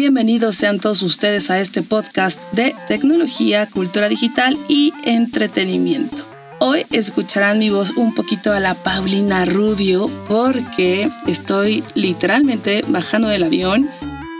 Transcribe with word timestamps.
bienvenidos 0.00 0.56
sean 0.56 0.78
todos 0.78 1.00
ustedes 1.00 1.50
a 1.50 1.58
este 1.58 1.82
podcast 1.82 2.42
de 2.52 2.74
tecnología, 2.86 3.66
cultura 3.66 4.10
digital 4.10 4.58
y 4.68 4.92
entretenimiento. 5.04 6.22
Hoy 6.58 6.84
escucharán 6.90 7.58
mi 7.58 7.70
voz 7.70 7.92
un 7.96 8.14
poquito 8.14 8.52
a 8.52 8.60
la 8.60 8.74
Paulina 8.74 9.46
Rubio 9.46 10.10
porque 10.28 11.10
estoy 11.26 11.82
literalmente 11.94 12.84
bajando 12.86 13.28
del 13.28 13.44
avión. 13.44 13.88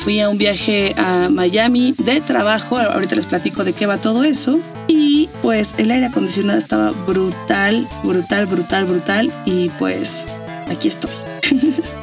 Fui 0.01 0.21
a 0.21 0.29
un 0.29 0.37
viaje 0.37 0.95
a 0.99 1.31
Miami 1.31 1.95
de 1.97 2.21
trabajo, 2.21 2.77
ahorita 2.77 3.17
les 3.17 3.25
platico 3.25 3.65
de 3.65 3.73
qué 3.73 3.87
va 3.87 3.97
todo 3.97 4.25
eso. 4.25 4.61
Y 4.89 5.31
pues 5.41 5.75
el 5.79 5.91
aire 5.91 6.07
acondicionado 6.07 6.59
estaba 6.59 6.91
brutal, 6.91 7.89
brutal, 8.05 8.45
brutal, 8.45 8.85
brutal. 8.85 9.33
Y 9.47 9.71
pues 9.79 10.27
aquí 10.69 10.89
estoy. 10.89 11.13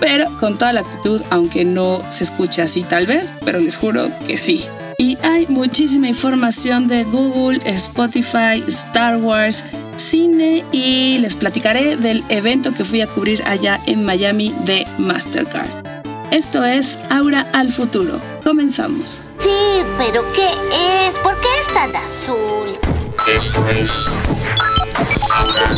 pero 0.00 0.26
con 0.38 0.58
toda 0.58 0.72
la 0.72 0.80
actitud, 0.80 1.22
aunque 1.30 1.64
no 1.64 2.02
se 2.10 2.24
escuche 2.24 2.62
así 2.62 2.82
tal 2.82 3.06
vez, 3.06 3.32
pero 3.44 3.58
les 3.58 3.76
juro 3.76 4.10
que 4.26 4.36
sí. 4.36 4.66
Y 4.98 5.16
hay 5.22 5.46
muchísima 5.48 6.08
información 6.08 6.88
de 6.88 7.04
Google, 7.04 7.60
Spotify, 7.64 8.64
Star 8.66 9.18
Wars, 9.18 9.64
cine 9.96 10.64
y 10.72 11.18
les 11.18 11.36
platicaré 11.36 11.96
del 11.96 12.24
evento 12.28 12.74
que 12.74 12.84
fui 12.84 13.00
a 13.00 13.06
cubrir 13.06 13.42
allá 13.46 13.80
en 13.86 14.04
Miami 14.04 14.54
de 14.64 14.86
Mastercard. 14.98 15.68
Esto 16.30 16.64
es 16.64 16.98
Aura 17.10 17.46
al 17.52 17.72
futuro. 17.72 18.20
Comenzamos. 18.44 19.22
Sí, 19.38 19.84
pero 19.96 20.24
¿qué 20.32 20.46
es? 20.46 21.18
¿Por 21.20 21.40
qué 21.40 21.48
es 21.60 21.72
tan 21.72 21.94
azul? 21.94 22.76
Esto 23.32 23.66
es 23.68 24.08
Aura 25.30 25.68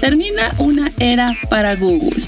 Termina 0.00 0.54
una 0.58 0.92
era 0.98 1.34
para 1.48 1.76
Google. 1.76 2.22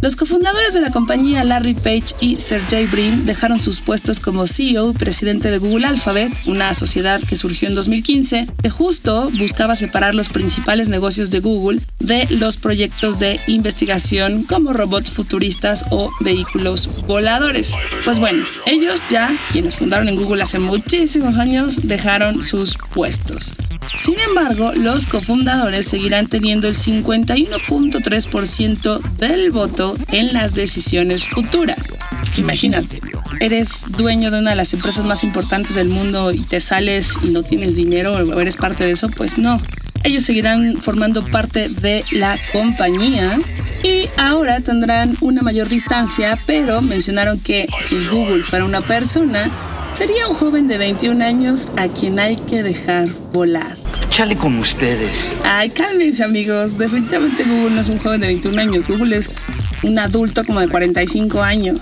Los 0.00 0.16
cofundadores 0.16 0.72
de 0.72 0.80
la 0.80 0.90
compañía 0.90 1.44
Larry 1.44 1.74
Page 1.74 2.14
y 2.20 2.38
Sergey 2.38 2.86
Brin 2.86 3.26
dejaron 3.26 3.60
sus 3.60 3.80
puestos 3.82 4.18
como 4.18 4.46
CEO 4.46 4.92
y 4.92 4.94
presidente 4.94 5.50
de 5.50 5.58
Google 5.58 5.86
Alphabet, 5.86 6.32
una 6.46 6.72
sociedad 6.72 7.20
que 7.20 7.36
surgió 7.36 7.68
en 7.68 7.74
2015, 7.74 8.46
que 8.62 8.70
justo 8.70 9.28
buscaba 9.38 9.76
separar 9.76 10.14
los 10.14 10.30
principales 10.30 10.88
negocios 10.88 11.30
de 11.30 11.40
Google 11.40 11.80
de 11.98 12.26
los 12.30 12.56
proyectos 12.56 13.18
de 13.18 13.40
investigación 13.46 14.44
como 14.44 14.72
robots 14.72 15.10
futuristas 15.10 15.84
o 15.90 16.08
vehículos 16.20 16.88
voladores. 17.06 17.74
Pues 18.06 18.18
bueno, 18.18 18.46
ellos 18.64 19.02
ya, 19.10 19.36
quienes 19.52 19.76
fundaron 19.76 20.08
en 20.08 20.16
Google 20.16 20.42
hace 20.42 20.58
muchísimos 20.58 21.36
años, 21.36 21.78
dejaron 21.82 22.42
sus 22.42 22.78
puestos. 22.94 23.52
Sin 24.00 24.18
embargo, 24.18 24.72
los 24.74 25.06
cofundadores 25.06 25.86
seguirán 25.86 26.26
teniendo 26.26 26.66
el 26.68 26.74
51.3% 26.74 29.00
del 29.18 29.50
voto 29.50 29.94
en 30.10 30.32
las 30.32 30.54
decisiones 30.54 31.26
futuras. 31.26 31.92
Imagínate, 32.38 33.02
eres 33.40 33.84
dueño 33.88 34.30
de 34.30 34.38
una 34.38 34.50
de 34.50 34.56
las 34.56 34.72
empresas 34.72 35.04
más 35.04 35.22
importantes 35.22 35.74
del 35.74 35.90
mundo 35.90 36.32
y 36.32 36.40
te 36.40 36.60
sales 36.60 37.12
y 37.22 37.28
no 37.28 37.42
tienes 37.42 37.76
dinero 37.76 38.14
o 38.14 38.40
eres 38.40 38.56
parte 38.56 38.84
de 38.84 38.92
eso, 38.92 39.10
pues 39.10 39.36
no. 39.36 39.60
Ellos 40.02 40.22
seguirán 40.22 40.80
formando 40.80 41.22
parte 41.26 41.68
de 41.68 42.02
la 42.10 42.38
compañía 42.52 43.38
y 43.82 44.08
ahora 44.16 44.60
tendrán 44.60 45.18
una 45.20 45.42
mayor 45.42 45.68
distancia, 45.68 46.38
pero 46.46 46.80
mencionaron 46.80 47.38
que 47.38 47.68
si 47.86 48.06
Google 48.06 48.44
fuera 48.44 48.64
una 48.64 48.80
persona, 48.80 49.50
sería 49.92 50.26
un 50.26 50.36
joven 50.36 50.68
de 50.68 50.78
21 50.78 51.22
años 51.22 51.68
a 51.76 51.88
quien 51.88 52.18
hay 52.18 52.36
que 52.36 52.62
dejar 52.62 53.10
volar. 53.32 53.76
Ustedes. 54.24 55.32
Ay, 55.44 55.70
cálmense 55.70 56.22
amigos, 56.22 56.76
definitivamente 56.76 57.42
Google 57.44 57.70
no 57.76 57.80
es 57.80 57.88
un 57.88 57.98
joven 57.98 58.20
de 58.20 58.26
21 58.26 58.60
años, 58.60 58.86
Google 58.86 59.16
es 59.16 59.30
un 59.82 59.98
adulto 59.98 60.44
como 60.44 60.60
de 60.60 60.68
45 60.68 61.40
años. 61.42 61.80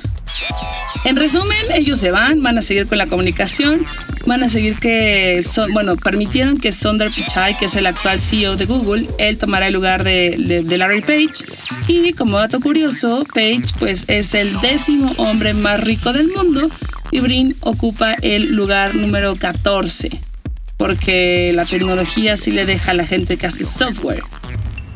En 1.05 1.17
resumen, 1.17 1.57
ellos 1.75 1.99
se 1.99 2.13
van, 2.13 2.41
van 2.43 2.57
a 2.59 2.63
seguir 2.63 2.87
con 2.87 2.99
la 2.99 3.07
comunicación, 3.07 3.85
van 4.27 4.45
a 4.45 4.49
seguir 4.49 4.77
que 4.79 5.43
son, 5.43 5.73
bueno, 5.73 5.97
permitieron 5.97 6.59
que 6.59 6.71
Sundar 6.71 7.11
Pichai, 7.13 7.57
que 7.57 7.65
es 7.65 7.75
el 7.75 7.87
actual 7.87 8.21
CEO 8.21 8.57
de 8.57 8.67
Google, 8.67 9.09
él 9.19 9.37
tomará 9.37 9.67
el 9.67 9.75
lugar 9.75 10.05
de, 10.05 10.37
de- 10.39 10.63
de 10.63 10.79
Larry 10.79 11.01
Page. 11.01 11.45
Y 11.89 12.13
como 12.13 12.39
dato 12.39 12.61
curioso, 12.61 13.25
Page 13.35 13.63
pues 13.81 14.05
es 14.07 14.35
el 14.35 14.61
décimo 14.61 15.13
hombre 15.17 15.55
más 15.55 15.81
rico 15.83 16.13
del 16.13 16.29
mundo 16.29 16.69
y 17.11 17.19
Brin 17.21 17.57
ocupa 17.61 18.15
el 18.23 18.55
lugar 18.55 18.95
número 18.95 19.35
14, 19.37 20.11
porque 20.79 21.53
la 21.55 21.67
tecnología 21.67 22.39
sí 22.39 22.51
le 22.51 22.65
deja 22.65 22.93
a 22.93 22.95
la 22.95 23.05
gente 23.05 23.37
que 23.37 23.47
hace 23.47 23.65
software 23.65 24.23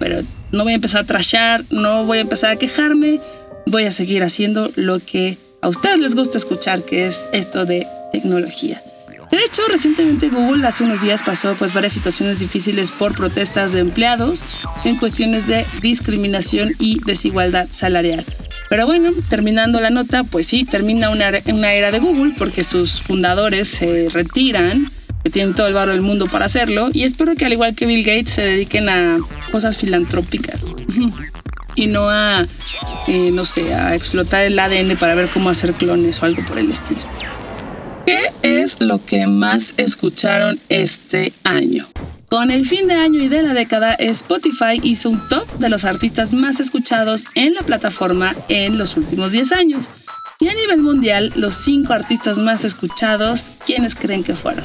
pero 0.03 0.21
no 0.51 0.65
voy 0.65 0.73
a 0.73 0.75
empezar 0.75 1.03
a 1.03 1.07
trashear, 1.07 1.65
no 1.71 2.05
voy 2.05 2.19
a 2.19 2.23
empezar 2.23 2.51
a 2.51 2.57
quejarme, 2.57 3.21
voy 3.67 3.85
a 3.85 3.93
seguir 3.93 4.25
haciendo 4.25 4.73
lo 4.75 4.99
que 4.99 5.39
a 5.61 5.69
ustedes 5.69 6.01
les 6.01 6.17
gusta 6.17 6.39
escuchar, 6.39 6.83
que 6.83 7.07
es 7.07 7.29
esto 7.33 7.65
de 7.65 7.87
tecnología. 8.11 8.83
De 9.31 9.39
hecho, 9.39 9.63
recientemente 9.71 10.29
Google 10.29 10.67
hace 10.67 10.83
unos 10.83 11.03
días 11.03 11.23
pasó 11.23 11.55
pues 11.55 11.73
varias 11.73 11.93
situaciones 11.93 12.41
difíciles 12.41 12.91
por 12.91 13.15
protestas 13.15 13.71
de 13.71 13.79
empleados 13.79 14.43
en 14.85 14.97
cuestiones 14.97 15.47
de 15.47 15.65
discriminación 15.81 16.73
y 16.81 16.99
desigualdad 17.07 17.69
salarial. 17.71 18.25
Pero 18.69 18.87
bueno, 18.87 19.13
terminando 19.29 19.81
la 19.81 19.91
nota, 19.91 20.25
pues 20.25 20.49
sí, 20.49 20.65
termina 20.65 21.11
una, 21.11 21.31
una 21.47 21.75
era 21.75 21.93
de 21.93 22.01
Google 22.01 22.35
porque 22.37 22.65
sus 22.65 23.01
fundadores 23.01 23.69
se 23.69 24.09
retiran 24.11 24.91
que 25.23 25.31
tienen 25.31 25.55
todo 25.55 25.67
el 25.67 25.75
barro 25.75 25.93
del 25.93 26.03
mundo 26.03 26.27
para 26.27 26.47
hacerlo 26.47 26.91
y 26.93 27.05
espero 27.05 27.35
que 27.35 27.45
al 27.45 27.53
igual 27.53 27.75
que 27.75 27.87
Bill 27.87 28.05
Gates 28.05 28.31
se 28.31 28.43
dediquen 28.43 28.89
a 28.89 29.19
cosas 29.51 29.79
filantrópicas 29.79 30.67
y 31.75 31.87
no 31.87 32.11
a, 32.11 32.47
eh, 33.07 33.31
no 33.33 33.45
sé, 33.45 33.75
a 33.75 33.95
explotar 33.95 34.43
el 34.43 34.59
ADN 34.59 34.97
para 34.97 35.15
ver 35.15 35.29
cómo 35.29 35.51
hacer 35.51 35.73
clones 35.73 36.23
o 36.23 36.27
algo 36.27 36.45
por 36.45 36.59
el 36.59 36.71
estilo. 36.71 37.01
¿Qué 38.07 38.33
es 38.43 38.81
lo 38.81 39.05
que 39.05 39.27
más 39.27 39.75
escucharon 39.77 40.61
este 40.69 41.33
año? 41.45 41.87
Con 42.29 42.51
el 42.51 42.67
fin 42.67 42.89
de 42.89 42.95
año 42.95 43.23
y 43.23 43.29
de 43.29 43.43
la 43.43 43.53
década, 43.53 43.93
Spotify 43.93 44.81
hizo 44.83 45.11
un 45.11 45.29
top 45.29 45.47
de 45.59 45.69
los 45.69 45.85
artistas 45.85 46.33
más 46.33 46.61
escuchados 46.61 47.27
en 47.35 47.55
la 47.55 47.63
plataforma 47.63 48.35
en 48.49 48.79
los 48.79 48.97
últimos 48.97 49.33
10 49.33 49.53
años. 49.53 49.91
Y 50.41 50.49
a 50.49 50.55
nivel 50.55 50.81
mundial, 50.81 51.33
los 51.37 51.55
5 51.57 51.93
artistas 51.93 52.39
más 52.39 52.65
escuchados, 52.65 53.53
¿quiénes 53.67 53.95
creen 53.95 54.25
que 54.25 54.35
fueron? 54.35 54.65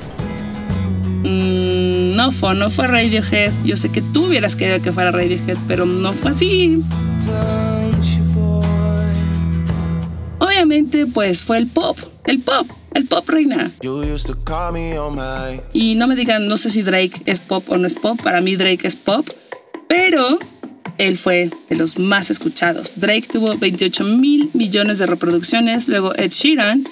Mm, 1.28 2.16
no 2.16 2.32
fue, 2.32 2.56
no 2.56 2.70
fue 2.70 2.88
Radiohead. 2.88 3.52
Yo 3.66 3.76
sé 3.76 3.90
que 3.90 4.02
tú 4.02 4.28
hubieras 4.28 4.56
querido 4.56 4.82
que 4.82 4.94
fuera 4.94 5.12
Radiohead, 5.12 5.58
pero 5.68 5.86
no 5.86 6.14
fue 6.14 6.32
así. 6.32 6.82
Obviamente, 10.40 11.06
pues 11.06 11.44
fue 11.44 11.58
el 11.58 11.68
pop, 11.68 11.98
el 12.24 12.40
pop, 12.40 12.68
el 12.94 13.06
pop 13.06 13.28
reina. 13.28 13.72
You 13.82 14.04
used 14.04 14.28
to 14.28 14.38
call 14.44 14.72
me 14.72 14.98
on 14.98 15.16
my 15.16 15.62
Y 15.74 15.96
no 15.96 16.08
me 16.08 16.16
digan, 16.16 16.48
no 16.48 16.58
sé 16.58 16.70
si 16.70 16.82
Drake 16.82 17.22
es 17.26 17.40
pop 17.40 17.70
o 17.70 17.78
no 17.78 17.88
es 17.88 17.96
pop. 17.96 18.22
Para 18.24 18.42
mí 18.42 18.56
Drake 18.56 18.88
es 18.88 18.96
pop, 18.96 19.28
pero 19.88 20.40
él 20.98 21.18
fue 21.18 21.52
de 21.70 21.76
los 21.76 22.00
más 22.00 22.32
escuchados. 22.32 22.94
Drake 22.96 23.28
tuvo 23.32 23.56
28 23.58 24.04
mil 24.04 24.50
millones 24.54 24.98
de 25.00 25.06
reproducciones. 25.06 25.88
Luego 25.88 26.16
Ed 26.16 26.32
Sheeran, 26.32 26.88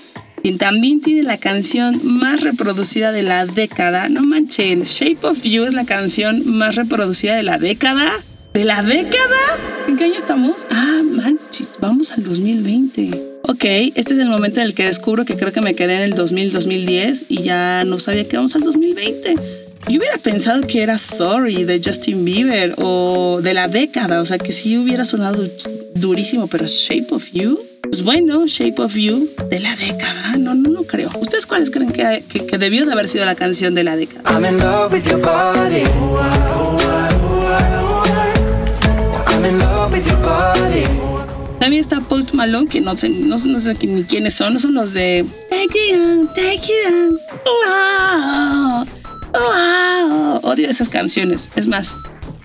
también 0.53 1.01
tiene 1.01 1.23
la 1.23 1.37
canción 1.37 1.99
más 2.03 2.41
reproducida 2.41 3.11
de 3.11 3.23
la 3.23 3.45
década. 3.45 4.09
No 4.09 4.21
manchen, 4.21 4.83
Shape 4.83 5.25
of 5.25 5.43
You 5.43 5.63
es 5.63 5.73
la 5.73 5.85
canción 5.85 6.43
más 6.45 6.75
reproducida 6.75 7.35
de 7.35 7.43
la 7.43 7.57
década. 7.57 8.11
¿De 8.53 8.63
la 8.63 8.81
década? 8.81 9.35
¿En 9.87 9.97
qué 9.97 10.05
año 10.05 10.15
estamos? 10.15 10.65
Ah, 10.69 11.01
manches, 11.03 11.67
vamos 11.81 12.11
al 12.11 12.23
2020. 12.23 13.35
Ok, 13.43 13.63
este 13.95 14.13
es 14.13 14.19
el 14.19 14.29
momento 14.29 14.59
en 14.59 14.67
el 14.67 14.73
que 14.73 14.85
descubro 14.85 15.25
que 15.25 15.35
creo 15.35 15.51
que 15.51 15.61
me 15.61 15.75
quedé 15.75 15.95
en 15.95 16.01
el 16.01 16.15
2000-2010 16.15 17.25
y 17.27 17.43
ya 17.43 17.83
no 17.83 17.99
sabía 17.99 18.27
que 18.27 18.37
vamos 18.37 18.55
al 18.55 18.61
2020. 18.61 19.35
Yo 19.87 19.99
hubiera 19.99 20.17
pensado 20.17 20.65
que 20.65 20.81
era 20.81 20.97
Sorry 20.97 21.63
de 21.63 21.79
Justin 21.83 22.25
Bieber 22.25 22.73
o 22.77 23.41
de 23.43 23.53
la 23.53 23.67
década, 23.67 24.21
o 24.21 24.25
sea 24.25 24.39
que 24.39 24.51
sí 24.51 24.77
hubiera 24.77 25.05
sonado 25.05 25.47
durísimo, 25.93 26.47
pero 26.47 26.65
Shape 26.65 27.07
of 27.11 27.31
You, 27.33 27.59
pues 27.89 28.03
bueno, 28.03 28.45
Shape 28.47 28.81
of 28.81 28.95
You 28.95 29.29
de 29.49 29.59
la 29.59 29.75
década, 29.75 30.35
no, 30.37 30.53
no, 30.55 30.69
no 30.69 30.83
creo. 30.83 31.09
¿Ustedes 31.19 31.45
cuáles 31.47 31.69
creen 31.71 31.91
que, 31.91 32.23
que, 32.27 32.45
que 32.45 32.57
debió 32.57 32.85
de 32.85 32.91
haber 32.91 33.07
sido 33.07 33.25
la 33.25 33.35
canción 33.35 33.73
de 33.75 33.83
la 33.83 33.95
década? 33.95 34.23
I'm 34.31 34.45
in 34.45 34.57
love 34.59 34.91
with 34.91 35.03
your 35.05 35.19
body. 35.21 35.83
I'm 39.27 39.45
in 39.45 39.59
love 39.59 39.91
with 39.91 40.05
your 40.05 40.17
body. 40.21 40.83
También 41.59 41.79
está 41.81 41.99
Post 42.01 42.33
Malone, 42.33 42.67
que 42.67 42.81
no 42.81 42.95
sé, 42.97 43.09
no, 43.09 43.37
sé- 43.37 43.47
no 43.49 43.59
sé 43.59 43.73
ni 43.87 44.03
quiénes 44.03 44.33
son, 44.35 44.53
no 44.53 44.59
son 44.59 44.73
los 44.73 44.93
de 44.93 45.25
Take 45.49 45.77
it 45.89 45.95
on, 45.95 46.27
take 46.33 46.61
it 46.65 46.93
on. 46.93 47.19
Wow, 47.45 48.85
wow. 49.33 50.39
Odio 50.43 50.69
esas 50.69 50.89
canciones. 50.89 51.49
Es 51.55 51.65
más, 51.67 51.95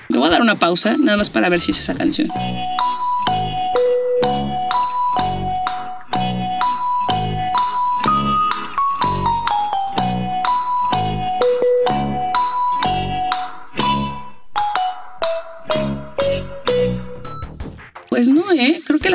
me 0.08 0.18
voy 0.18 0.28
a 0.28 0.30
dar 0.30 0.40
una 0.42 0.58
pausa, 0.58 0.96
nada 0.98 1.18
más 1.18 1.28
para 1.28 1.48
ver 1.48 1.60
si 1.60 1.72
es 1.72 1.80
esa 1.80 1.94
canción. 1.94 2.28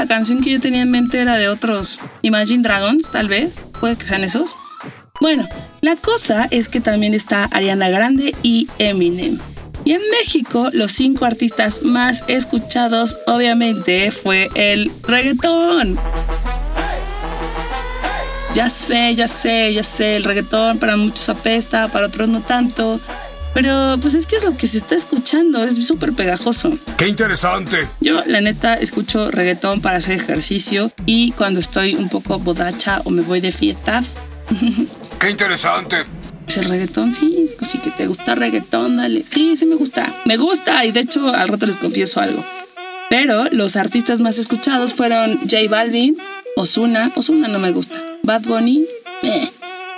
La 0.06 0.10
canción 0.10 0.44
que 0.44 0.52
yo 0.52 0.62
tenía 0.62 0.84
en 0.84 0.92
mente 0.92 1.20
era 1.20 1.36
de 1.36 1.50
otros 1.50 1.98
Imagine 2.22 2.62
Dragons, 2.62 3.10
tal 3.10 3.28
vez. 3.28 3.52
Puede 3.80 3.96
que 3.96 4.06
sean 4.06 4.24
esos. 4.24 4.56
Bueno, 5.20 5.48
la 5.82 5.96
cosa 5.96 6.48
es 6.52 6.70
que 6.70 6.80
también 6.80 7.16
está 7.16 7.46
Ariana 7.46 7.90
Grande 7.90 8.36
y 8.44 8.68
Eminem. 8.78 9.40
Y 9.84 9.94
en 9.94 10.02
México, 10.12 10.70
los 10.74 10.92
cinco 10.92 11.26
artistas 11.26 11.82
más 11.82 12.24
escuchados, 12.28 13.18
obviamente, 13.26 14.12
fue 14.12 14.48
el 14.54 14.92
reggaetón. 15.02 15.98
Ya 18.54 18.70
sé, 18.70 19.16
ya 19.16 19.28
sé, 19.28 19.74
ya 19.74 19.82
sé, 19.82 20.18
el 20.18 20.24
reggaetón 20.24 20.78
para 20.78 20.98
muchos 20.98 21.28
apesta, 21.30 21.88
para 21.88 22.06
otros 22.06 22.30
no 22.30 22.42
tanto. 22.42 23.00
Pero 23.56 23.98
pues 24.02 24.16
es 24.16 24.28
que 24.28 24.36
es 24.36 24.44
lo 24.44 24.58
que 24.58 24.68
se 24.68 24.78
está 24.78 24.96
escuchando, 24.96 25.64
es 25.64 25.88
súper 25.88 26.12
pegajoso. 26.12 26.78
¡Qué 26.98 27.08
interesante! 27.08 27.88
Yo 28.02 28.22
la 28.26 28.42
neta 28.42 28.74
escucho 28.74 29.32
reggaetón 29.32 29.80
para 29.80 29.98
hacer 29.98 30.18
ejercicio 30.18 30.92
y 31.06 31.32
cuando 31.32 31.62
estoy 31.62 31.96
un 31.96 32.10
poco 32.10 32.38
bodacha 32.38 33.02
o 33.06 33.12
me 33.12 33.22
voy 33.22 33.40
de 33.40 33.54
fiesta. 33.54 34.04
¡Qué 35.20 35.30
interesante! 35.30 36.04
Es 36.46 36.58
el 36.58 36.66
reggaetón, 36.66 37.14
sí, 37.14 37.46
es 37.46 37.56
así 37.62 37.78
que 37.78 37.92
te 37.92 38.08
gusta 38.08 38.36
reggaetón, 38.36 38.98
dale. 38.98 39.24
Sí, 39.26 39.56
sí 39.56 39.66
me 39.66 39.76
gusta, 39.76 40.14
me 40.26 40.36
gusta 40.36 40.84
y 40.84 40.92
de 40.92 41.00
hecho 41.00 41.30
al 41.30 41.48
rato 41.48 41.66
les 41.66 41.78
confieso 41.78 42.20
algo. 42.20 42.46
Pero 43.10 43.46
los 43.52 43.78
artistas 43.78 44.20
más 44.20 44.38
escuchados 44.38 44.94
fueron 44.94 45.40
J 45.40 45.60
Balvin, 45.70 46.18
Osuna, 46.58 47.14
Osuna 47.16 47.48
no 47.48 47.60
me 47.60 47.72
gusta, 47.72 48.04
Bad 48.22 48.42
Bunny, 48.44 48.86
eh. 49.24 49.50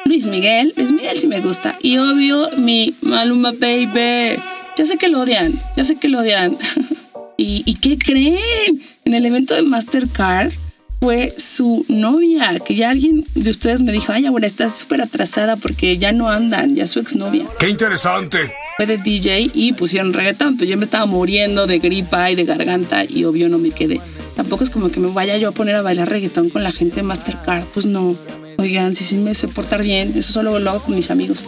Luis 0.08 0.26
Miguel, 0.26 0.74
Luis 0.78 0.92
Miguel 0.92 1.20
sí 1.20 1.28
me 1.28 1.42
gusta. 1.42 1.78
Y 1.82 1.98
obvio, 1.98 2.50
mi 2.58 2.96
Maluma 3.02 3.52
Baby. 3.52 4.42
Ya 4.78 4.86
sé 4.86 4.98
que 4.98 5.10
lo 5.10 5.22
odian, 5.22 5.60
ya 5.76 5.84
sé 5.84 5.98
que 5.98 6.08
lo 6.08 6.20
odian. 6.20 6.58
¿Y, 7.38 7.64
¿Y 7.66 7.76
qué 7.76 7.98
creen? 7.98 8.82
En 9.06 9.14
el 9.14 9.26
evento 9.26 9.54
de 9.54 9.62
Mastercard 9.64 10.52
fue 11.00 11.36
su 11.38 11.86
novia, 11.88 12.58
que 12.60 12.76
ya 12.76 12.90
alguien 12.90 13.26
de 13.36 13.50
ustedes 13.52 13.82
me 13.82 13.92
dijo, 13.92 14.12
ay, 14.12 14.26
ahora 14.26 14.48
estás 14.48 14.80
súper 14.80 15.02
atrasada 15.02 15.56
porque 15.56 15.98
ya 15.98 16.12
no 16.12 16.30
andan, 16.30 16.76
ya 16.76 16.88
su 16.88 17.00
exnovia. 17.00 17.46
¡Qué 17.60 17.70
interesante! 17.70 18.52
Fue 18.78 18.86
de 18.86 18.98
DJ 18.98 19.52
y 19.54 19.74
pusieron 19.74 20.14
reggaetón, 20.14 20.58
pero 20.58 20.70
yo 20.70 20.78
me 20.78 20.86
estaba 20.86 21.06
muriendo 21.06 21.68
de 21.68 21.80
gripa 21.80 22.32
y 22.32 22.36
de 22.36 22.46
garganta 22.46 23.04
y 23.04 23.26
obvio 23.26 23.50
no 23.50 23.58
me 23.58 23.72
quedé. 23.72 24.02
Tampoco 24.36 24.64
es 24.64 24.70
como 24.70 24.90
que 24.90 25.00
me 25.00 25.10
vaya 25.10 25.38
yo 25.38 25.50
a 25.50 25.52
poner 25.52 25.76
a 25.76 25.82
bailar 25.82 26.10
reggaetón 26.10 26.50
con 26.50 26.64
la 26.64 26.72
gente 26.72 26.98
de 26.98 27.04
Mastercard, 27.04 27.66
pues 27.74 27.86
no. 27.86 28.16
Oigan, 28.58 28.96
si 28.96 29.04
sí 29.04 29.18
me 29.18 29.34
sé 29.36 29.48
portar 29.48 29.84
bien, 29.84 30.14
eso 30.16 30.32
solo 30.32 30.58
lo 30.60 30.70
hago 30.72 30.82
con 30.82 30.96
mis 30.96 31.12
amigos. 31.12 31.46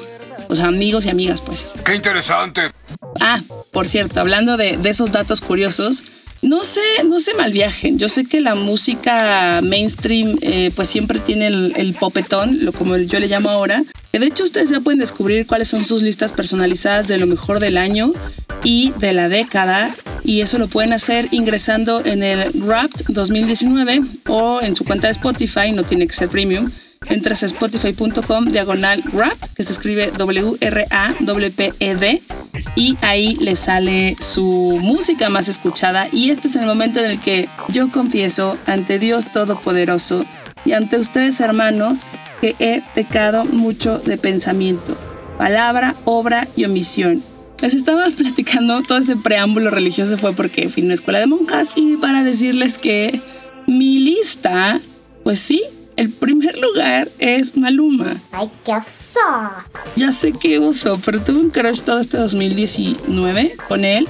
O 0.47 0.56
sea, 0.56 0.67
amigos 0.67 1.06
y 1.06 1.09
amigas, 1.09 1.41
pues. 1.41 1.67
¡Qué 1.85 1.95
interesante! 1.95 2.71
Ah, 3.19 3.41
por 3.71 3.88
cierto, 3.88 4.19
hablando 4.19 4.57
de, 4.57 4.77
de 4.77 4.89
esos 4.89 5.11
datos 5.11 5.41
curiosos, 5.41 6.03
no 6.41 6.63
sé, 6.63 6.81
no 7.06 7.19
se 7.19 7.33
malviajen. 7.33 7.97
Yo 7.97 8.09
sé 8.09 8.25
que 8.25 8.39
la 8.39 8.56
música 8.56 9.59
mainstream 9.61 10.38
eh, 10.41 10.71
pues 10.75 10.88
siempre 10.88 11.19
tiene 11.19 11.47
el, 11.47 11.73
el, 11.75 11.94
popetón, 11.94 12.63
lo 12.63 12.71
como 12.71 12.97
yo 12.97 13.19
le 13.19 13.27
llamo 13.27 13.50
ahora. 13.50 13.83
De 14.11 14.25
hecho, 14.25 14.44
ustedes 14.44 14.69
ya 14.69 14.79
pueden 14.79 15.00
descubrir 15.00 15.45
cuáles 15.45 15.67
son 15.67 15.85
sus 15.85 16.01
listas 16.01 16.31
personalizadas 16.31 17.07
de 17.07 17.17
lo 17.17 17.27
mejor 17.27 17.59
del 17.59 17.77
año 17.77 18.11
y 18.63 18.94
de 19.00 19.13
la 19.13 19.29
década. 19.29 19.95
Y 20.23 20.41
eso 20.41 20.57
lo 20.57 20.67
pueden 20.67 20.94
hacer 20.94 21.27
ingresando 21.31 22.03
en 22.06 22.23
el 22.23 22.51
Wrapped 22.53 23.06
2019 23.09 24.01
o 24.27 24.61
en 24.61 24.75
su 24.75 24.85
cuenta 24.85 25.07
de 25.07 25.11
Spotify, 25.11 25.71
no 25.73 25.83
tiene 25.83 26.07
que 26.07 26.13
ser 26.13 26.29
premium 26.29 26.71
entras 27.07 27.43
a 27.43 27.45
spotify.com 27.47 28.45
diagonal 28.45 29.03
rap, 29.13 29.37
que 29.55 29.63
se 29.63 29.71
escribe 29.71 30.11
W-R-A-W-P-E-D, 30.17 30.61
y 32.75 32.97
ahí 33.01 33.35
le 33.35 33.55
sale 33.55 34.17
su 34.19 34.79
música 34.81 35.29
más 35.29 35.47
escuchada. 35.47 36.07
Y 36.11 36.31
este 36.31 36.47
es 36.47 36.55
el 36.55 36.65
momento 36.65 36.99
en 36.99 37.11
el 37.11 37.21
que 37.21 37.47
yo 37.69 37.89
confieso 37.89 38.57
ante 38.65 38.99
Dios 38.99 39.31
Todopoderoso 39.31 40.25
y 40.65 40.73
ante 40.73 40.97
ustedes, 40.97 41.39
hermanos, 41.39 42.05
que 42.41 42.55
he 42.59 42.81
pecado 42.93 43.45
mucho 43.45 43.99
de 43.99 44.17
pensamiento, 44.17 44.97
palabra, 45.37 45.95
obra 46.05 46.47
y 46.55 46.65
omisión. 46.65 47.23
Les 47.61 47.73
estaba 47.73 48.05
platicando, 48.17 48.81
todo 48.83 48.97
ese 48.97 49.15
preámbulo 49.15 49.69
religioso 49.69 50.17
fue 50.17 50.33
porque 50.33 50.69
fui 50.69 50.83
a 50.83 50.85
una 50.85 50.93
escuela 50.93 51.19
de 51.19 51.27
monjas 51.27 51.71
y 51.75 51.97
para 51.97 52.23
decirles 52.23 52.77
que 52.77 53.21
mi 53.67 53.99
lista, 53.99 54.79
pues 55.23 55.39
sí, 55.39 55.63
el 55.99 56.11
primer 56.11 56.57
lugar 56.57 57.09
es 57.19 57.57
Maluma. 57.57 58.15
¡Ay, 58.31 58.49
qué 58.63 58.71
oso! 58.71 59.19
Ya 59.97 60.13
sé 60.13 60.31
que 60.31 60.57
oso, 60.57 60.97
pero 61.03 61.21
tuve 61.21 61.41
un 61.41 61.49
crush 61.49 61.81
todo 61.81 61.99
este 61.99 62.15
2019 62.15 63.57
con 63.67 63.83
él. 63.83 64.07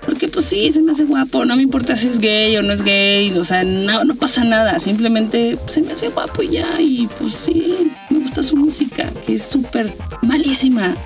Porque 0.00 0.28
pues 0.28 0.46
sí, 0.46 0.72
se 0.72 0.80
me 0.80 0.92
hace 0.92 1.04
guapo, 1.04 1.44
no 1.44 1.54
me 1.56 1.62
importa 1.62 1.94
si 1.94 2.08
es 2.08 2.20
gay 2.20 2.56
o 2.56 2.62
no 2.62 2.72
es 2.72 2.82
gay, 2.82 3.36
o 3.36 3.44
sea, 3.44 3.64
no, 3.64 4.04
no 4.04 4.14
pasa 4.14 4.44
nada, 4.44 4.78
simplemente 4.78 5.58
se 5.66 5.82
me 5.82 5.92
hace 5.92 6.08
guapo 6.08 6.42
y 6.42 6.50
ya, 6.50 6.80
y 6.80 7.08
pues 7.18 7.34
sí, 7.34 7.90
me 8.08 8.20
gusta 8.20 8.44
su 8.44 8.56
música, 8.56 9.10
que 9.26 9.34
es 9.34 9.42
súper 9.42 9.92
malísima. 10.22 10.96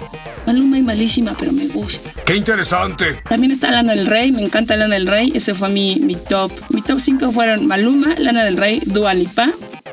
Maluma 0.46 0.78
y 0.78 0.82
malísima, 0.82 1.34
pero 1.38 1.50
me 1.52 1.66
gusta. 1.68 2.12
¡Qué 2.24 2.36
interesante! 2.36 3.20
También 3.28 3.52
está 3.52 3.70
Lana 3.70 3.94
del 3.94 4.06
Rey, 4.06 4.32
me 4.32 4.42
encanta 4.42 4.76
Lana 4.76 4.94
del 4.94 5.06
Rey, 5.06 5.32
ese 5.34 5.54
fue 5.54 5.70
mi, 5.70 5.96
mi 5.96 6.14
top. 6.14 6.52
Mi 6.68 6.82
top 6.82 7.00
5 7.00 7.32
fueron 7.32 7.66
Maluma, 7.66 8.14
Lana 8.18 8.44
del 8.44 8.56
Rey, 8.56 8.80
Dua 8.84 9.14
Lipa, 9.14 9.52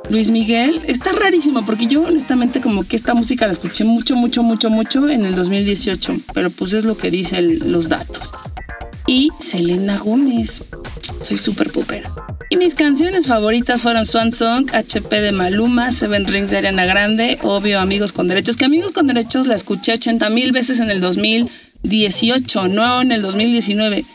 Luis 0.09 0.31
Miguel. 0.31 0.81
Está 0.87 1.11
rarísimo 1.11 1.65
porque 1.65 1.87
yo 1.87 2.03
honestamente 2.03 2.61
como 2.61 2.83
que 2.83 2.95
esta 2.95 3.13
música 3.13 3.45
la 3.45 3.51
escuché 3.51 3.83
mucho, 3.83 4.15
mucho, 4.15 4.43
mucho, 4.43 4.69
mucho 4.69 5.09
en 5.09 5.25
el 5.25 5.35
2018, 5.35 6.17
pero 6.33 6.49
pues 6.49 6.73
es 6.73 6.83
lo 6.83 6.97
que 6.97 7.11
dicen 7.11 7.71
los 7.71 7.89
datos. 7.89 8.31
Y 9.05 9.29
Selena 9.39 9.97
Gómez. 9.97 10.63
Soy 11.21 11.37
súper 11.37 11.71
popera. 11.71 12.09
Y 12.49 12.57
mis 12.57 12.75
canciones 12.75 13.27
favoritas 13.27 13.81
fueron 13.81 14.05
Swan 14.05 14.31
Song, 14.31 14.69
HP 14.73 15.21
de 15.21 15.31
Maluma, 15.31 15.91
Seven 15.91 16.25
Rings 16.27 16.51
de 16.51 16.57
Ariana 16.57 16.85
Grande, 16.85 17.37
obvio 17.41 17.79
Amigos 17.79 18.13
con 18.13 18.27
Derechos, 18.27 18.55
que 18.55 18.65
Amigos 18.65 18.91
con 18.91 19.07
Derechos 19.07 19.47
la 19.47 19.55
escuché 19.55 19.93
80 19.93 20.29
mil 20.29 20.51
veces 20.51 20.79
en 20.79 20.89
el 20.89 21.01
2018, 21.01 22.67
no 22.69 23.01
en 23.01 23.11
el 23.11 23.21
2019. 23.21 24.05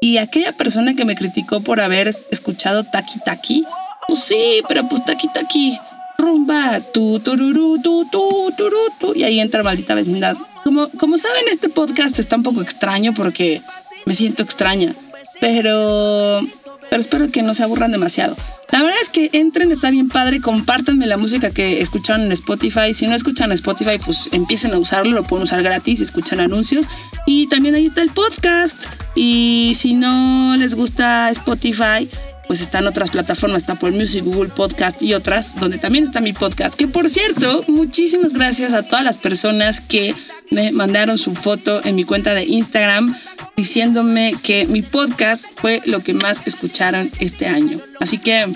Y 0.00 0.18
aquella 0.18 0.52
persona 0.52 0.94
que 0.94 1.04
me 1.04 1.14
criticó 1.14 1.60
por 1.60 1.80
haber 1.80 2.08
escuchado 2.30 2.84
Taki 2.84 3.20
Taki, 3.24 3.64
pues 4.08 4.24
sí, 4.24 4.62
pero 4.66 4.88
pues 4.88 5.04
Taki 5.04 5.28
Taki, 5.28 5.78
rumba, 6.16 6.80
tu, 6.80 7.20
tururú, 7.20 7.80
tu, 7.80 8.06
tu, 8.10 8.52
turú, 8.56 8.76
tu, 8.98 9.14
y 9.14 9.22
ahí 9.22 9.38
entra 9.38 9.62
maldita 9.62 9.94
vecindad. 9.94 10.36
Como, 10.64 10.88
como 10.90 11.16
saben, 11.18 11.44
este 11.50 11.68
podcast 11.68 12.18
está 12.18 12.36
un 12.36 12.42
poco 12.42 12.62
extraño 12.62 13.14
porque 13.14 13.62
me 14.06 14.14
siento 14.14 14.42
extraña, 14.42 14.94
pero 15.40 16.40
pero 16.88 17.00
espero 17.00 17.30
que 17.30 17.42
no 17.42 17.54
se 17.54 17.62
aburran 17.62 17.92
demasiado. 17.92 18.36
La 18.70 18.82
verdad 18.82 18.98
es 19.00 19.08
que 19.08 19.30
entren, 19.32 19.72
está 19.72 19.90
bien 19.90 20.08
padre, 20.08 20.40
compártanme 20.40 21.06
la 21.06 21.16
música 21.16 21.50
que 21.50 21.80
escucharon 21.80 22.22
en 22.22 22.32
Spotify. 22.32 22.92
Si 22.92 23.06
no 23.06 23.14
escuchan 23.14 23.50
Spotify, 23.52 23.98
pues 24.04 24.28
empiecen 24.32 24.74
a 24.74 24.78
usarlo, 24.78 25.12
lo 25.12 25.22
pueden 25.22 25.44
usar 25.44 25.62
gratis, 25.62 26.00
escuchan 26.02 26.40
anuncios. 26.40 26.86
Y 27.26 27.46
también 27.48 27.74
ahí 27.74 27.86
está 27.86 28.02
el 28.02 28.10
podcast. 28.10 28.84
Y 29.14 29.72
si 29.74 29.94
no 29.94 30.54
les 30.56 30.74
gusta 30.74 31.30
Spotify, 31.30 32.10
pues 32.48 32.62
están 32.62 32.86
otras 32.86 33.10
plataformas, 33.10 33.62
está 33.62 33.76
por 33.76 33.92
Music, 33.92 34.24
Google 34.24 34.48
Podcast 34.48 35.02
y 35.02 35.14
otras, 35.14 35.54
donde 35.54 35.78
también 35.78 36.04
está 36.04 36.20
mi 36.20 36.32
podcast. 36.32 36.74
Que 36.74 36.88
por 36.88 37.08
cierto, 37.08 37.62
muchísimas 37.68 38.32
gracias 38.32 38.72
a 38.72 38.82
todas 38.82 39.04
las 39.04 39.18
personas 39.18 39.80
que 39.80 40.14
me 40.50 40.72
mandaron 40.72 41.18
su 41.18 41.34
foto 41.34 41.84
en 41.84 41.94
mi 41.94 42.04
cuenta 42.04 42.34
de 42.34 42.44
Instagram 42.44 43.14
diciéndome 43.56 44.34
que 44.42 44.66
mi 44.66 44.82
podcast 44.82 45.44
fue 45.56 45.82
lo 45.84 46.00
que 46.00 46.14
más 46.14 46.42
escucharon 46.46 47.10
este 47.20 47.46
año. 47.46 47.80
Así 48.00 48.16
que 48.16 48.46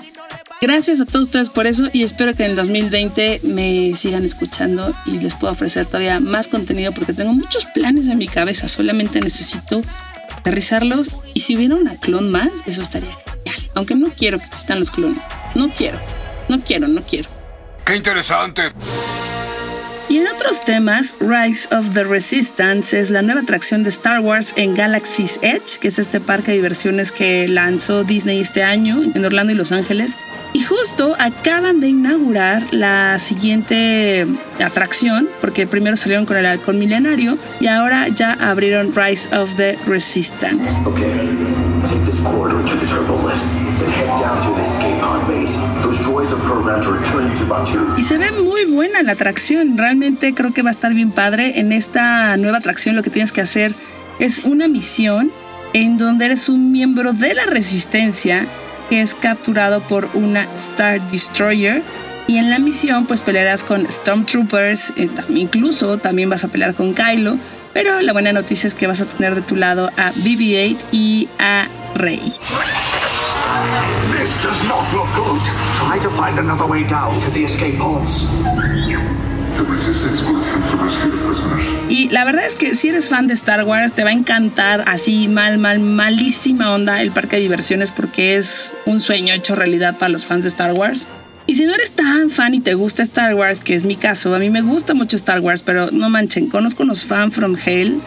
gracias 0.59 0.99
a 0.99 1.05
todos 1.05 1.23
ustedes 1.23 1.49
por 1.49 1.67
eso 1.67 1.89
y 1.93 2.01
espero 2.01 2.33
que 2.33 2.45
en 2.45 2.51
el 2.51 2.55
2020 2.55 3.41
me 3.43 3.93
sigan 3.95 4.25
escuchando 4.25 4.95
y 5.05 5.19
les 5.19 5.35
pueda 5.35 5.53
ofrecer 5.53 5.85
todavía 5.85 6.19
más 6.19 6.47
contenido 6.47 6.93
porque 6.93 7.13
tengo 7.13 7.33
muchos 7.33 7.65
planes 7.65 8.07
en 8.07 8.17
mi 8.17 8.27
cabeza, 8.27 8.67
solamente 8.67 9.21
necesito 9.21 9.83
aterrizarlos 10.43 11.09
y 11.33 11.39
si 11.39 11.55
hubiera 11.55 11.75
una 11.75 11.95
clon 11.95 12.29
más, 12.29 12.49
eso 12.65 12.81
estaría 12.81 13.09
genial. 13.09 13.71
Aunque 13.75 13.95
no 13.95 14.09
quiero 14.09 14.39
que 14.39 14.45
existan 14.45 14.79
los 14.79 14.91
clones. 14.91 15.23
No 15.55 15.69
quiero, 15.69 15.99
no 16.49 16.59
quiero, 16.59 16.89
no 16.89 17.01
quiero. 17.01 17.29
¡Qué 17.85 17.95
interesante! 17.95 18.73
Y 20.09 20.17
en 20.17 20.27
otros 20.27 20.65
temas, 20.65 21.15
Rise 21.21 21.73
of 21.73 21.93
the 21.93 22.03
Resistance 22.03 22.99
es 22.99 23.09
la 23.09 23.21
nueva 23.21 23.39
atracción 23.39 23.83
de 23.83 23.89
Star 23.89 24.19
Wars 24.19 24.53
en 24.57 24.75
Galaxy's 24.75 25.39
Edge, 25.41 25.79
que 25.79 25.87
es 25.87 25.97
este 25.97 26.19
parque 26.19 26.51
de 26.51 26.57
diversiones 26.57 27.13
que 27.13 27.47
lanzó 27.47 28.03
Disney 28.03 28.41
este 28.41 28.63
año 28.63 29.01
en 29.01 29.25
Orlando 29.25 29.53
y 29.53 29.55
Los 29.55 29.71
Ángeles. 29.71 30.17
Y 30.53 30.61
justo 30.61 31.15
acaban 31.17 31.79
de 31.79 31.87
inaugurar 31.87 32.63
la 32.71 33.17
siguiente 33.17 34.27
atracción, 34.63 35.27
porque 35.41 35.65
primero 35.65 35.97
salieron 35.97 36.25
con 36.25 36.37
el 36.37 36.45
halcón 36.45 36.77
milenario 36.77 37.39
y 37.59 37.67
ahora 37.67 38.07
ya 38.09 38.33
abrieron 38.33 38.93
Rise 38.95 39.35
of 39.35 39.55
the 39.57 39.77
Resistance. 39.87 40.79
Y 47.97 48.03
se 48.03 48.17
ve 48.19 48.31
muy 48.31 48.65
buena 48.65 49.01
la 49.01 49.13
atracción, 49.13 49.75
realmente 49.75 50.35
creo 50.35 50.53
que 50.53 50.61
va 50.61 50.69
a 50.69 50.71
estar 50.71 50.93
bien 50.93 51.11
padre. 51.11 51.59
En 51.59 51.71
esta 51.71 52.37
nueva 52.37 52.59
atracción 52.59 52.95
lo 52.95 53.01
que 53.01 53.09
tienes 53.09 53.31
que 53.31 53.41
hacer 53.41 53.73
es 54.19 54.45
una 54.45 54.67
misión 54.67 55.31
en 55.73 55.97
donde 55.97 56.25
eres 56.25 56.47
un 56.47 56.71
miembro 56.71 57.13
de 57.13 57.33
la 57.33 57.47
resistencia 57.47 58.47
que 58.89 59.01
es 59.01 59.15
capturado 59.15 59.81
por 59.81 60.09
una 60.13 60.43
Star 60.55 61.01
Destroyer. 61.09 61.83
Y 62.27 62.37
en 62.37 62.49
la 62.49 62.59
misión 62.59 63.05
pues 63.05 63.21
pelearás 63.21 63.63
con 63.63 63.89
Stormtroopers, 63.91 64.93
eh, 64.95 65.09
incluso 65.29 65.97
también 65.97 66.29
vas 66.29 66.43
a 66.43 66.47
pelear 66.47 66.73
con 66.73 66.93
Kylo, 66.93 67.37
pero 67.73 67.99
la 68.01 68.13
buena 68.13 68.31
noticia 68.31 68.67
es 68.67 68.75
que 68.75 68.87
vas 68.87 69.01
a 69.01 69.05
tener 69.05 69.35
de 69.35 69.41
tu 69.41 69.55
lado 69.55 69.89
a 69.97 70.13
BB-8 70.13 70.77
y 70.91 71.27
a 71.39 71.67
Rey. 71.95 72.33
This 74.17 74.41
does 74.41 74.63
not 74.63 74.85
look 74.93 75.07
good. 75.15 75.41
Try 75.73 75.99
to 75.99 76.09
find 76.09 76.39
another 76.39 76.65
way 76.65 76.83
down 76.83 77.19
to 77.21 77.29
the 77.31 77.43
escape 77.43 77.77
pods. 77.77 78.25
Y 81.89 82.09
la 82.09 82.25
verdad 82.25 82.45
es 82.45 82.55
que 82.55 82.73
si 82.73 82.89
eres 82.89 83.09
fan 83.09 83.27
de 83.27 83.33
Star 83.33 83.63
Wars, 83.63 83.93
te 83.93 84.03
va 84.03 84.09
a 84.09 84.13
encantar 84.13 84.83
así 84.87 85.27
mal, 85.27 85.57
mal, 85.57 85.79
malísima 85.79 86.71
onda 86.71 87.01
el 87.01 87.11
parque 87.11 87.35
de 87.35 87.43
diversiones 87.43 87.91
porque 87.91 88.37
es 88.37 88.73
un 88.85 89.01
sueño 89.01 89.33
hecho 89.33 89.55
realidad 89.55 89.97
para 89.97 90.09
los 90.09 90.25
fans 90.25 90.43
de 90.43 90.49
Star 90.49 90.73
Wars. 90.73 91.05
Y 91.45 91.55
si 91.55 91.65
no 91.65 91.73
eres 91.73 91.91
tan 91.91 92.29
fan 92.29 92.53
y 92.53 92.61
te 92.61 92.73
gusta 92.73 93.03
Star 93.03 93.35
Wars, 93.35 93.61
que 93.61 93.75
es 93.75 93.85
mi 93.85 93.95
caso, 93.95 94.33
a 94.33 94.39
mí 94.39 94.49
me 94.49 94.61
gusta 94.61 94.93
mucho 94.93 95.15
Star 95.17 95.41
Wars, 95.41 95.61
pero 95.61 95.91
no 95.91 96.09
manchen, 96.09 96.47
conozco 96.47 96.83
unos 96.83 97.03
fans 97.03 97.35
from 97.35 97.57
hell 97.63 97.99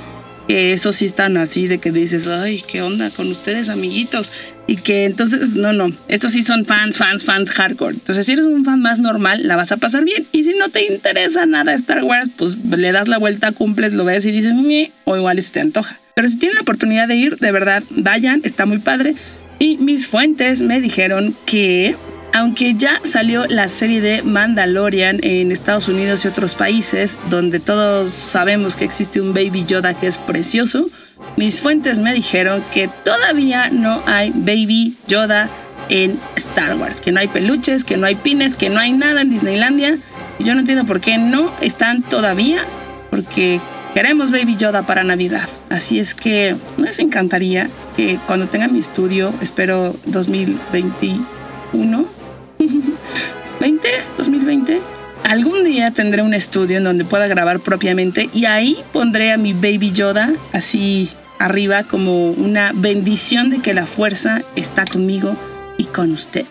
que 0.46 0.72
eso 0.72 0.92
sí 0.92 1.06
están 1.06 1.36
así 1.36 1.66
de 1.66 1.78
que 1.78 1.90
dices, 1.92 2.26
ay, 2.26 2.62
qué 2.66 2.82
onda 2.82 3.10
con 3.10 3.30
ustedes, 3.30 3.68
amiguitos. 3.68 4.32
Y 4.66 4.76
que 4.76 5.04
entonces, 5.04 5.56
no, 5.56 5.72
no, 5.72 5.92
estos 6.08 6.32
sí 6.32 6.42
son 6.42 6.64
fans, 6.64 6.96
fans, 6.96 7.24
fans 7.24 7.50
hardcore. 7.50 7.94
Entonces, 7.94 8.26
si 8.26 8.32
eres 8.32 8.46
un 8.46 8.64
fan 8.64 8.80
más 8.80 8.98
normal, 8.98 9.46
la 9.46 9.56
vas 9.56 9.72
a 9.72 9.76
pasar 9.76 10.04
bien. 10.04 10.26
Y 10.32 10.44
si 10.44 10.54
no 10.54 10.68
te 10.68 10.84
interesa 10.92 11.46
nada 11.46 11.74
Star 11.74 12.04
Wars, 12.04 12.30
pues 12.36 12.56
le 12.56 12.92
das 12.92 13.08
la 13.08 13.18
vuelta, 13.18 13.52
cumples, 13.52 13.92
lo 13.92 14.04
ves 14.04 14.24
y 14.26 14.32
dices, 14.32 14.54
Mie", 14.54 14.92
o 15.04 15.16
igual 15.16 15.40
se 15.42 15.52
te 15.52 15.60
antoja. 15.60 16.00
Pero 16.14 16.28
si 16.28 16.38
tienen 16.38 16.56
la 16.56 16.62
oportunidad 16.62 17.08
de 17.08 17.16
ir, 17.16 17.36
de 17.38 17.52
verdad, 17.52 17.82
vayan, 17.90 18.40
está 18.44 18.66
muy 18.66 18.78
padre. 18.78 19.14
Y 19.58 19.78
mis 19.78 20.08
fuentes 20.08 20.60
me 20.60 20.80
dijeron 20.80 21.34
que 21.46 21.96
aunque 22.32 22.74
ya 22.74 23.00
salió 23.04 23.46
la 23.46 23.68
serie 23.68 24.00
de 24.00 24.22
Mandalorian 24.22 25.20
en 25.22 25.52
Estados 25.52 25.88
Unidos 25.88 26.24
y 26.24 26.28
otros 26.28 26.54
países, 26.54 27.16
donde 27.30 27.60
todos 27.60 28.10
sabemos 28.10 28.76
que 28.76 28.84
existe 28.84 29.20
un 29.20 29.32
Baby 29.32 29.64
Yoda 29.64 29.94
que 29.94 30.06
es 30.06 30.18
precioso, 30.18 30.88
mis 31.36 31.62
fuentes 31.62 31.98
me 31.98 32.12
dijeron 32.12 32.62
que 32.72 32.88
todavía 32.88 33.70
no 33.70 34.02
hay 34.06 34.30
Baby 34.30 34.96
Yoda 35.06 35.48
en 35.88 36.18
Star 36.36 36.76
Wars, 36.76 37.00
que 37.00 37.12
no 37.12 37.20
hay 37.20 37.28
peluches, 37.28 37.84
que 37.84 37.96
no 37.96 38.06
hay 38.06 38.16
pines, 38.16 38.56
que 38.56 38.68
no 38.68 38.80
hay 38.80 38.92
nada 38.92 39.22
en 39.22 39.30
Disneylandia. 39.30 39.98
Y 40.38 40.44
yo 40.44 40.54
no 40.54 40.60
entiendo 40.60 40.84
por 40.84 41.00
qué 41.00 41.18
no 41.18 41.50
están 41.60 42.02
todavía, 42.02 42.62
porque 43.10 43.60
queremos 43.94 44.30
Baby 44.30 44.56
Yoda 44.56 44.82
para 44.82 45.04
Navidad. 45.04 45.48
Así 45.70 45.98
es 45.98 46.14
que 46.14 46.56
nos 46.76 46.98
encantaría 46.98 47.70
que 47.96 48.18
cuando 48.26 48.48
tenga 48.48 48.68
mi 48.68 48.78
estudio, 48.78 49.32
espero 49.40 49.96
2021, 50.06 52.06
20, 53.60 53.88
2020. 54.18 54.80
Algún 55.24 55.64
día 55.64 55.90
tendré 55.90 56.22
un 56.22 56.34
estudio 56.34 56.76
en 56.76 56.84
donde 56.84 57.04
pueda 57.04 57.26
grabar 57.26 57.60
propiamente 57.60 58.30
y 58.32 58.44
ahí 58.44 58.78
pondré 58.92 59.32
a 59.32 59.36
mi 59.36 59.52
baby 59.52 59.90
Yoda 59.92 60.32
así 60.52 61.10
arriba 61.38 61.82
como 61.82 62.30
una 62.30 62.72
bendición 62.74 63.50
de 63.50 63.58
que 63.58 63.74
la 63.74 63.86
fuerza 63.86 64.42
está 64.54 64.84
conmigo 64.84 65.36
y 65.78 65.84
con 65.84 66.12
usted. 66.12 66.46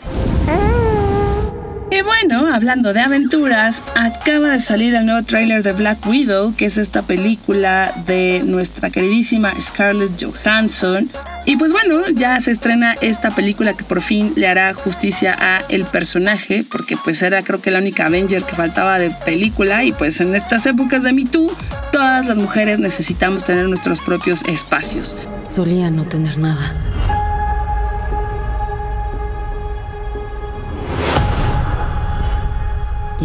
Y 1.95 2.01
bueno, 2.01 2.53
hablando 2.53 2.91
de 2.91 2.99
aventuras, 2.99 3.81
acaba 3.95 4.49
de 4.49 4.59
salir 4.59 4.93
el 4.95 5.05
nuevo 5.05 5.23
tráiler 5.23 5.63
de 5.63 5.71
Black 5.71 6.05
Widow, 6.05 6.53
que 6.53 6.65
es 6.65 6.77
esta 6.77 7.03
película 7.03 7.93
de 8.05 8.41
nuestra 8.43 8.89
queridísima 8.89 9.53
Scarlett 9.61 10.21
Johansson. 10.21 11.09
Y 11.45 11.55
pues 11.55 11.71
bueno, 11.71 12.09
ya 12.09 12.37
se 12.41 12.51
estrena 12.51 12.95
esta 12.99 13.31
película 13.31 13.75
que 13.75 13.85
por 13.85 14.01
fin 14.01 14.33
le 14.35 14.45
hará 14.47 14.73
justicia 14.73 15.37
a 15.39 15.63
el 15.69 15.85
personaje, 15.85 16.65
porque 16.69 16.97
pues 16.97 17.21
era 17.21 17.43
creo 17.43 17.61
que 17.61 17.71
la 17.71 17.79
única 17.79 18.07
Avenger 18.07 18.43
que 18.43 18.55
faltaba 18.55 18.99
de 18.99 19.11
película 19.11 19.85
y 19.85 19.93
pues 19.93 20.19
en 20.19 20.35
estas 20.35 20.65
épocas 20.65 21.03
de 21.03 21.13
Me 21.13 21.23
Too, 21.23 21.49
todas 21.93 22.25
las 22.25 22.37
mujeres 22.37 22.77
necesitamos 22.79 23.45
tener 23.45 23.69
nuestros 23.69 24.01
propios 24.01 24.43
espacios. 24.49 25.15
Solía 25.45 25.89
no 25.91 26.03
tener 26.05 26.37
nada. 26.39 26.75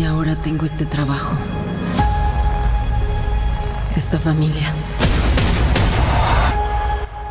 Y 0.01 0.05
ahora 0.05 0.35
tengo 0.35 0.65
este 0.65 0.87
trabajo. 0.87 1.37
Esta 3.99 4.19
familia. 4.19 4.73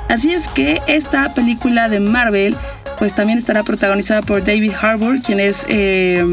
Así 0.07 0.31
es 0.31 0.47
que 0.47 0.79
esta 0.85 1.33
película 1.33 1.89
de 1.89 1.99
Marvel 1.99 2.55
pues 2.99 3.15
también 3.15 3.39
estará 3.39 3.63
protagonizada 3.63 4.21
por 4.21 4.43
David 4.43 4.73
Harbour, 4.79 5.19
quien 5.23 5.39
es, 5.39 5.65
eh, 5.67 6.23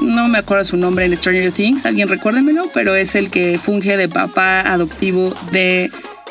no 0.00 0.28
me 0.28 0.38
acuerdo 0.38 0.64
su 0.64 0.78
nombre 0.78 1.04
en 1.04 1.14
Stranger 1.14 1.52
Things, 1.52 1.84
alguien 1.84 2.08
recuérdemelo, 2.08 2.70
pero 2.72 2.94
es 2.94 3.14
el 3.14 3.28
que 3.28 3.58
funge 3.62 3.98
de 3.98 4.08
papá 4.08 4.60
adoptivo 4.60 5.34
de 5.52 5.90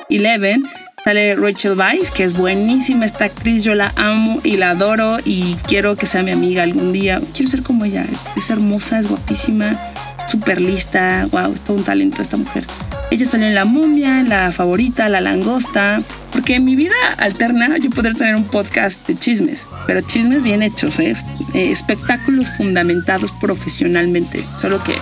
Eleven. 0.09 0.63
Sale 1.05 1.35
Rachel 1.35 1.77
Weisz, 1.77 2.09
que 2.09 2.23
es 2.23 2.35
buenísima 2.35 3.05
esta 3.05 3.25
actriz, 3.25 3.63
yo 3.63 3.75
la 3.75 3.93
amo 3.95 4.41
y 4.43 4.57
la 4.57 4.71
adoro 4.71 5.17
y 5.23 5.53
quiero 5.67 5.95
que 5.95 6.07
sea 6.07 6.23
mi 6.23 6.31
amiga 6.31 6.63
algún 6.63 6.93
día. 6.93 7.21
Quiero 7.31 7.51
ser 7.51 7.61
como 7.61 7.85
ella, 7.85 8.03
es, 8.11 8.21
es 8.35 8.49
hermosa, 8.49 8.99
es 8.99 9.07
guapísima, 9.07 9.79
súper 10.27 10.59
lista, 10.59 11.27
wow, 11.29 11.53
es 11.53 11.61
todo 11.61 11.77
un 11.77 11.83
talento 11.83 12.23
esta 12.23 12.37
mujer. 12.37 12.65
Ella 13.11 13.27
salió 13.27 13.45
en 13.45 13.53
La 13.53 13.65
Momia, 13.65 14.21
en 14.21 14.29
La 14.29 14.51
Favorita, 14.51 15.07
La 15.07 15.21
Langosta, 15.21 16.01
porque 16.31 16.55
en 16.55 16.65
mi 16.65 16.75
vida 16.75 16.95
alterna 17.19 17.77
yo 17.77 17.91
podría 17.91 18.15
tener 18.15 18.35
un 18.35 18.45
podcast 18.45 19.05
de 19.07 19.15
chismes, 19.15 19.67
pero 19.85 20.01
chismes 20.01 20.43
bien 20.43 20.63
hechos, 20.63 20.97
¿eh? 20.97 21.15
Eh, 21.53 21.69
espectáculos 21.69 22.49
fundamentados 22.57 23.31
profesionalmente, 23.33 24.43
solo 24.55 24.83
que 24.83 24.95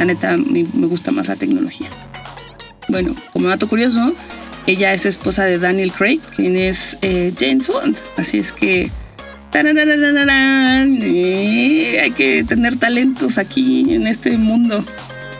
la 0.00 0.04
neta 0.04 0.36
me 0.36 0.86
gusta 0.88 1.12
más 1.12 1.28
la 1.28 1.36
tecnología. 1.36 1.86
Bueno, 2.88 3.14
como 3.32 3.46
dato 3.46 3.68
curioso, 3.68 4.12
ella 4.66 4.92
es 4.92 5.06
esposa 5.06 5.44
de 5.44 5.58
Daniel 5.58 5.92
Craig, 5.92 6.20
quien 6.34 6.56
es 6.56 6.96
eh, 7.02 7.32
James 7.38 7.66
Bond. 7.68 7.96
Así 8.16 8.38
es 8.38 8.52
que. 8.52 8.90
eh, 11.02 12.00
hay 12.02 12.10
que 12.10 12.42
tener 12.44 12.76
talentos 12.78 13.38
aquí 13.38 13.94
en 13.94 14.06
este 14.06 14.36
mundo. 14.36 14.84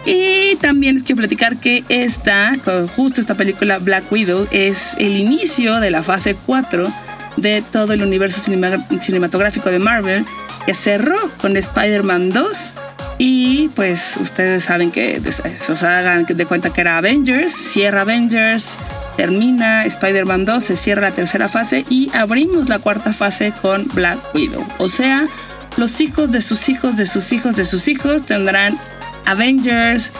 Y 0.06 0.56
también 0.56 0.96
es 0.96 1.02
que 1.02 1.16
platicar 1.16 1.56
que 1.56 1.82
esta, 1.88 2.52
justo 2.94 3.20
esta 3.20 3.34
película 3.34 3.78
Black 3.78 4.04
Widow, 4.12 4.46
es 4.50 4.94
el 4.98 5.16
inicio 5.16 5.80
de 5.80 5.90
la 5.90 6.02
fase 6.02 6.36
4 6.46 6.92
de 7.38 7.62
todo 7.62 7.92
el 7.94 8.02
universo 8.02 8.40
cinema- 8.40 8.86
cinematográfico 9.00 9.70
de 9.70 9.78
Marvel, 9.78 10.24
que 10.66 10.74
cerró 10.74 11.16
con 11.40 11.56
Spider-Man 11.56 12.30
2. 12.30 12.74
Y 13.18 13.68
pues 13.68 14.16
ustedes 14.20 14.64
saben 14.64 14.90
que, 14.90 15.22
o 15.68 15.76
sea, 15.76 15.98
hagan 15.98 16.26
de 16.26 16.46
cuenta 16.46 16.70
que 16.70 16.80
era 16.80 16.98
Avengers, 16.98 17.52
cierra 17.52 18.00
Avengers, 18.00 18.76
termina 19.16 19.84
Spider-Man 19.84 20.44
2, 20.44 20.64
se 20.64 20.76
cierra 20.76 21.02
la 21.02 21.10
tercera 21.12 21.48
fase 21.48 21.84
y 21.88 22.10
abrimos 22.14 22.68
la 22.68 22.80
cuarta 22.80 23.12
fase 23.12 23.52
con 23.62 23.86
Black 23.94 24.18
Widow. 24.34 24.66
O 24.78 24.88
sea, 24.88 25.28
los 25.76 26.00
hijos 26.00 26.32
de 26.32 26.40
sus 26.40 26.68
hijos, 26.68 26.96
de 26.96 27.06
sus 27.06 27.32
hijos, 27.32 27.56
de 27.56 27.64
sus 27.64 27.86
hijos 27.86 28.24
tendrán 28.26 28.78
Avengers. 29.26 30.10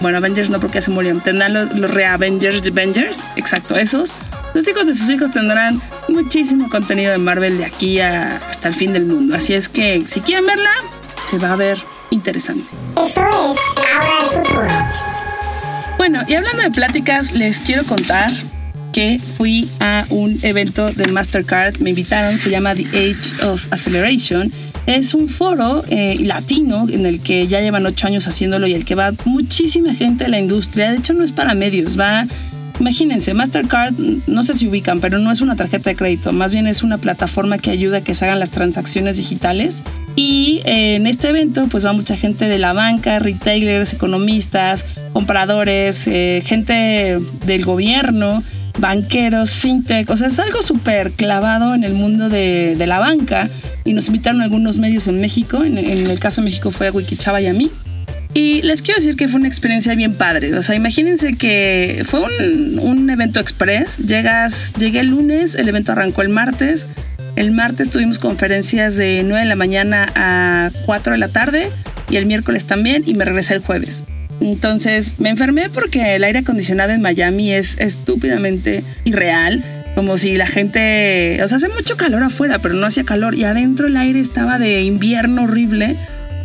Bueno, 0.00 0.18
Avengers 0.18 0.48
no 0.48 0.58
porque 0.58 0.80
se 0.80 0.90
murieron. 0.90 1.20
Tendrán 1.20 1.52
los, 1.52 1.74
los 1.74 1.90
re-Avengers, 1.90 2.66
Avengers, 2.66 3.24
exacto, 3.36 3.76
esos. 3.76 4.14
Los 4.54 4.66
hijos 4.66 4.86
de 4.86 4.94
sus 4.94 5.10
hijos 5.10 5.30
tendrán 5.30 5.82
muchísimo 6.08 6.70
contenido 6.70 7.12
de 7.12 7.18
Marvel 7.18 7.58
de 7.58 7.66
aquí 7.66 8.00
hasta 8.00 8.68
el 8.68 8.74
fin 8.74 8.94
del 8.94 9.04
mundo. 9.04 9.34
Así 9.34 9.52
es 9.52 9.68
que 9.68 10.02
si 10.06 10.20
quieren 10.20 10.46
verla, 10.46 10.70
se 11.30 11.38
va 11.38 11.52
a 11.52 11.56
ver 11.56 11.78
interesante. 12.10 12.64
Eso 12.96 13.20
es 13.54 13.68
ahora 13.92 14.18
el 14.20 14.46
futuro. 14.46 14.68
Bueno, 15.96 16.22
y 16.28 16.34
hablando 16.34 16.62
de 16.62 16.70
pláticas, 16.70 17.32
les 17.32 17.60
quiero 17.60 17.84
contar 17.84 18.30
que 18.92 19.20
fui 19.36 19.68
a 19.80 20.06
un 20.10 20.38
evento 20.42 20.90
de 20.92 21.06
Mastercard, 21.08 21.78
me 21.78 21.90
invitaron, 21.90 22.38
se 22.38 22.50
llama 22.50 22.74
The 22.74 22.86
Age 22.88 23.46
of 23.46 23.66
Acceleration. 23.70 24.52
Es 24.86 25.12
un 25.12 25.28
foro 25.28 25.84
eh, 25.88 26.16
latino 26.20 26.86
en 26.88 27.04
el 27.04 27.20
que 27.20 27.46
ya 27.46 27.60
llevan 27.60 27.84
ocho 27.84 28.06
años 28.06 28.26
haciéndolo 28.26 28.66
y 28.66 28.74
el 28.74 28.84
que 28.84 28.94
va 28.94 29.12
muchísima 29.24 29.94
gente 29.94 30.24
de 30.24 30.30
la 30.30 30.38
industria. 30.38 30.90
De 30.90 30.98
hecho, 30.98 31.12
no 31.12 31.24
es 31.24 31.32
para 31.32 31.54
medios, 31.54 31.98
va 31.98 32.26
Imagínense, 32.80 33.34
Mastercard, 33.34 33.94
no 34.26 34.42
sé 34.44 34.54
si 34.54 34.68
ubican, 34.68 35.00
pero 35.00 35.18
no 35.18 35.32
es 35.32 35.40
una 35.40 35.56
tarjeta 35.56 35.90
de 35.90 35.96
crédito, 35.96 36.32
más 36.32 36.52
bien 36.52 36.68
es 36.68 36.84
una 36.84 36.98
plataforma 36.98 37.58
que 37.58 37.70
ayuda 37.70 37.98
a 37.98 38.00
que 38.02 38.14
se 38.14 38.24
hagan 38.24 38.38
las 38.38 38.50
transacciones 38.50 39.16
digitales. 39.16 39.82
Y 40.14 40.60
eh, 40.64 40.94
en 40.94 41.06
este 41.06 41.28
evento 41.28 41.66
pues 41.68 41.84
va 41.84 41.92
mucha 41.92 42.16
gente 42.16 42.46
de 42.46 42.58
la 42.58 42.72
banca, 42.72 43.18
retailers, 43.18 43.92
economistas, 43.92 44.84
compradores, 45.12 46.06
eh, 46.06 46.42
gente 46.44 47.18
del 47.46 47.64
gobierno, 47.64 48.44
banqueros, 48.78 49.50
fintech, 49.50 50.08
o 50.10 50.16
sea, 50.16 50.28
es 50.28 50.38
algo 50.38 50.62
súper 50.62 51.12
clavado 51.12 51.74
en 51.74 51.82
el 51.82 51.94
mundo 51.94 52.28
de, 52.28 52.76
la 52.86 53.00
banca. 53.00 53.50
Y 53.84 53.92
nos 53.92 54.06
invitaron 54.06 54.40
algunos 54.40 54.78
medios 54.78 55.08
en 55.08 55.20
México, 55.20 55.64
en, 55.64 55.78
en 55.78 56.10
el 56.10 56.20
caso 56.20 56.42
de 56.42 56.46
México 56.46 56.70
fue 56.70 56.88
a 56.88 56.92
Wikichava 56.92 57.40
y 57.40 57.46
a 57.46 57.52
mí. 57.52 57.70
Y 58.38 58.62
les 58.62 58.82
quiero 58.82 59.00
decir 59.00 59.16
que 59.16 59.26
fue 59.26 59.40
una 59.40 59.48
experiencia 59.48 59.96
bien 59.96 60.14
padre. 60.14 60.54
O 60.54 60.62
sea, 60.62 60.76
imagínense 60.76 61.34
que 61.34 62.04
fue 62.06 62.20
un, 62.20 62.78
un 62.78 63.10
evento 63.10 63.40
express. 63.40 63.98
Llegas, 63.98 64.74
llegué 64.74 65.00
el 65.00 65.08
lunes, 65.08 65.56
el 65.56 65.68
evento 65.68 65.90
arrancó 65.90 66.22
el 66.22 66.28
martes. 66.28 66.86
El 67.34 67.50
martes 67.50 67.90
tuvimos 67.90 68.20
conferencias 68.20 68.94
de 68.94 69.22
9 69.24 69.40
de 69.42 69.48
la 69.48 69.56
mañana 69.56 70.06
a 70.14 70.70
4 70.86 71.14
de 71.14 71.18
la 71.18 71.26
tarde 71.26 71.68
y 72.08 72.14
el 72.14 72.26
miércoles 72.26 72.64
también 72.64 73.02
y 73.06 73.14
me 73.14 73.24
regresé 73.24 73.54
el 73.54 73.60
jueves. 73.60 74.04
Entonces 74.40 75.14
me 75.18 75.30
enfermé 75.30 75.68
porque 75.68 76.14
el 76.14 76.22
aire 76.22 76.38
acondicionado 76.38 76.92
en 76.92 77.02
Miami 77.02 77.52
es 77.52 77.76
estúpidamente 77.80 78.84
irreal. 79.04 79.64
Como 79.96 80.16
si 80.16 80.36
la 80.36 80.46
gente, 80.46 81.40
o 81.42 81.48
sea, 81.48 81.56
hace 81.56 81.68
mucho 81.70 81.96
calor 81.96 82.22
afuera, 82.22 82.60
pero 82.60 82.74
no 82.74 82.86
hacía 82.86 83.02
calor 83.02 83.34
y 83.34 83.42
adentro 83.42 83.88
el 83.88 83.96
aire 83.96 84.20
estaba 84.20 84.60
de 84.60 84.82
invierno 84.82 85.42
horrible 85.42 85.96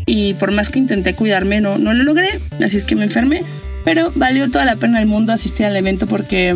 y 0.05 0.33
por 0.35 0.51
más 0.51 0.69
que 0.69 0.79
intenté 0.79 1.15
cuidarme 1.15 1.61
no, 1.61 1.77
no 1.77 1.93
lo 1.93 2.03
logré, 2.03 2.39
así 2.63 2.77
es 2.77 2.85
que 2.85 2.95
me 2.95 3.03
enfermé. 3.03 3.43
Pero 3.85 4.11
valió 4.15 4.49
toda 4.49 4.65
la 4.65 4.75
pena 4.77 5.01
el 5.01 5.07
mundo 5.07 5.33
asistir 5.33 5.65
al 5.65 5.75
evento 5.75 6.07
porque 6.07 6.55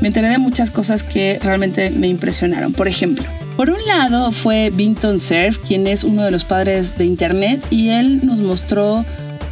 me 0.00 0.08
enteré 0.08 0.28
de 0.28 0.38
muchas 0.38 0.70
cosas 0.70 1.02
que 1.02 1.38
realmente 1.42 1.90
me 1.90 2.08
impresionaron. 2.08 2.72
Por 2.72 2.88
ejemplo, 2.88 3.24
por 3.56 3.70
un 3.70 3.84
lado 3.86 4.32
fue 4.32 4.70
Vinton 4.70 5.20
Cerf, 5.20 5.58
quien 5.58 5.86
es 5.86 6.04
uno 6.04 6.24
de 6.24 6.30
los 6.30 6.44
padres 6.44 6.96
de 6.96 7.04
Internet, 7.04 7.60
y 7.70 7.90
él 7.90 8.20
nos 8.24 8.40
mostró 8.40 9.04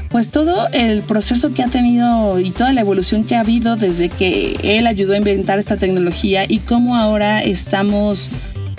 pues 0.09 0.30
todo 0.30 0.66
el 0.73 1.02
proceso 1.02 1.54
que 1.54 1.62
ha 1.62 1.68
tenido 1.68 2.40
y 2.40 2.50
toda 2.50 2.73
la 2.73 2.80
evolución 2.80 3.23
que 3.23 3.37
ha 3.37 3.40
habido 3.40 3.76
desde 3.76 4.09
que 4.09 4.56
él 4.64 4.88
ayudó 4.88 5.12
a 5.12 5.18
inventar 5.18 5.61
esta 5.61 5.76
tecnología 5.76 6.44
y 6.49 6.59
cómo 6.59 6.97
ahora 6.97 7.44
estamos 7.44 8.30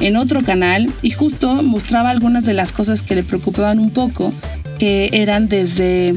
en 0.01 0.17
otro 0.17 0.41
canal 0.41 0.89
y 1.01 1.11
justo 1.11 1.61
mostraba 1.63 2.09
algunas 2.09 2.45
de 2.45 2.53
las 2.53 2.73
cosas 2.73 3.01
que 3.01 3.15
le 3.15 3.23
preocupaban 3.23 3.79
un 3.79 3.91
poco, 3.91 4.33
que 4.79 5.09
eran 5.13 5.47
desde 5.47 6.15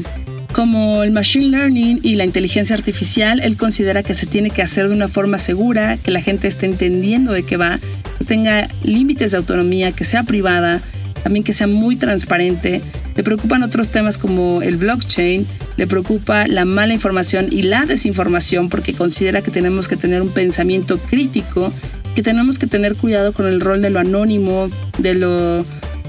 como 0.55 1.03
el 1.03 1.11
machine 1.11 1.47
learning 1.47 1.99
y 2.01 2.15
la 2.15 2.23
inteligencia 2.23 2.75
artificial, 2.75 3.41
él 3.41 3.57
considera 3.57 4.03
que 4.03 4.13
se 4.13 4.25
tiene 4.25 4.49
que 4.49 4.61
hacer 4.61 4.87
de 4.87 4.95
una 4.95 5.09
forma 5.09 5.37
segura, 5.37 5.97
que 5.97 6.11
la 6.11 6.21
gente 6.21 6.47
esté 6.47 6.65
entendiendo 6.65 7.33
de 7.33 7.43
qué 7.43 7.57
va, 7.57 7.77
que 8.17 8.23
tenga 8.23 8.69
límites 8.81 9.31
de 9.31 9.37
autonomía, 9.37 9.91
que 9.91 10.05
sea 10.05 10.23
privada, 10.23 10.81
también 11.23 11.43
que 11.43 11.51
sea 11.51 11.67
muy 11.67 11.97
transparente. 11.97 12.81
Le 13.17 13.23
preocupan 13.23 13.63
otros 13.63 13.89
temas 13.89 14.17
como 14.17 14.61
el 14.61 14.77
blockchain, 14.77 15.45
le 15.75 15.87
preocupa 15.87 16.47
la 16.47 16.63
mala 16.63 16.93
información 16.93 17.47
y 17.51 17.63
la 17.63 17.85
desinformación 17.85 18.69
porque 18.69 18.93
considera 18.93 19.41
que 19.41 19.51
tenemos 19.51 19.89
que 19.89 19.97
tener 19.97 20.21
un 20.21 20.29
pensamiento 20.29 20.97
crítico, 20.99 21.73
que 22.15 22.23
tenemos 22.23 22.57
que 22.57 22.67
tener 22.67 22.95
cuidado 22.95 23.33
con 23.33 23.45
el 23.45 23.61
rol 23.61 23.81
de 23.81 23.89
lo 23.89 23.99
anónimo, 23.99 24.69
de 24.97 25.13
lo 25.13 25.65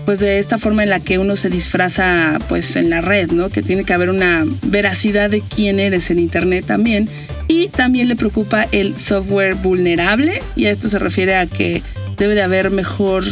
pues 0.07 0.21
de 0.21 0.39
esta 0.39 0.59
forma 0.59 0.85
en 0.85 0.91
la 0.91 1.01
que 1.01 1.19
uno 1.19 1.37
se 1.37 1.51
disfraza 1.51 2.39
pues 2.49 2.77
en 2.77 2.91
la 2.91 3.01
red, 3.01 3.33
¿no? 3.33 3.51
Que 3.51 3.61
tiene 3.61 3.83
que 3.83 3.93
haber 3.93 4.09
una 4.09 4.47
veracidad 4.63 5.29
de 5.29 5.41
quién 5.43 5.81
eres 5.81 6.13
en 6.13 6.21
internet 6.21 6.65
también. 6.65 7.09
Y 7.49 7.69
también 7.69 8.07
le 8.07 8.15
preocupa 8.15 8.69
el 8.71 8.97
software 8.97 9.57
vulnerable 9.57 10.43
y 10.55 10.67
a 10.67 10.71
esto 10.71 10.89
se 10.89 11.01
refiere 11.01 11.35
a 11.35 11.47
que 11.47 11.83
debe 12.17 12.37
de 12.37 12.43
haber 12.43 12.71
mejor 12.71 13.25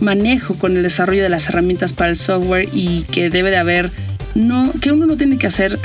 manejo 0.00 0.54
con 0.54 0.76
el 0.76 0.84
desarrollo 0.84 1.24
de 1.24 1.28
las 1.28 1.48
herramientas 1.48 1.92
para 1.92 2.10
el 2.10 2.16
software 2.16 2.68
y 2.72 3.02
que 3.02 3.28
debe 3.28 3.50
de 3.50 3.56
haber 3.56 3.90
no 4.34 4.72
que 4.80 4.92
uno 4.92 5.06
no 5.06 5.16
tiene 5.16 5.36
que 5.36 5.48
hacer 5.48 5.78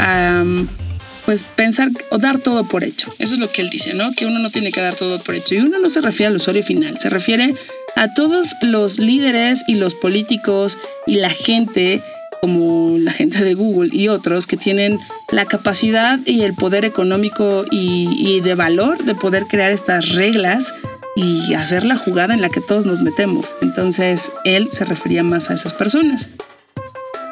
pues 1.26 1.44
pensar 1.44 1.90
o 2.12 2.18
dar 2.18 2.38
todo 2.40 2.64
por 2.66 2.84
hecho. 2.84 3.14
Eso 3.20 3.34
es 3.34 3.40
lo 3.40 3.52
que 3.52 3.62
él 3.62 3.70
dice, 3.70 3.94
¿no? 3.94 4.12
Que 4.14 4.26
uno 4.26 4.40
no 4.40 4.50
tiene 4.50 4.72
que 4.72 4.82
dar 4.82 4.96
todo 4.96 5.20
por 5.20 5.36
hecho. 5.36 5.56
Y 5.56 5.60
uno 5.60 5.80
no 5.80 5.90
se 5.90 6.02
refiere 6.02 6.28
al 6.28 6.36
usuario 6.36 6.64
final, 6.64 7.00
se 7.00 7.10
refiere 7.10 7.56
a 7.96 8.14
todos 8.14 8.56
los 8.62 9.00
líderes 9.00 9.64
y 9.68 9.76
los 9.76 9.96
políticos 9.96 10.78
y 11.08 11.16
la 11.16 11.30
gente, 11.30 12.02
como 12.42 12.98
la 13.00 13.12
gente 13.12 13.44
de 13.44 13.54
Google 13.54 13.90
y 13.92 14.08
otros, 14.10 14.48
que 14.48 14.58
tienen 14.58 15.00
la 15.32 15.46
capacidad 15.46 16.20
y 16.26 16.42
el 16.42 16.54
poder 16.54 16.86
económico 16.86 17.66
y, 17.72 18.40
de 18.42 18.56
valor 18.56 19.04
de 19.04 19.16
poder 19.16 19.46
crear 19.46 19.72
estas 19.72 20.10
reglas 20.10 20.74
y 21.16 21.54
hacer 21.54 21.86
la 21.86 21.96
jugada 21.96 22.34
en 22.34 22.42
la 22.42 22.50
que 22.50 22.62
todos 22.62 22.86
nos 22.86 23.02
metemos. 23.02 23.58
Entonces, 23.62 24.32
él 24.44 24.70
se 24.72 24.86
refería 24.86 25.24
más 25.24 25.50
a 25.50 25.54
esas 25.54 25.74
personas. 25.74 26.28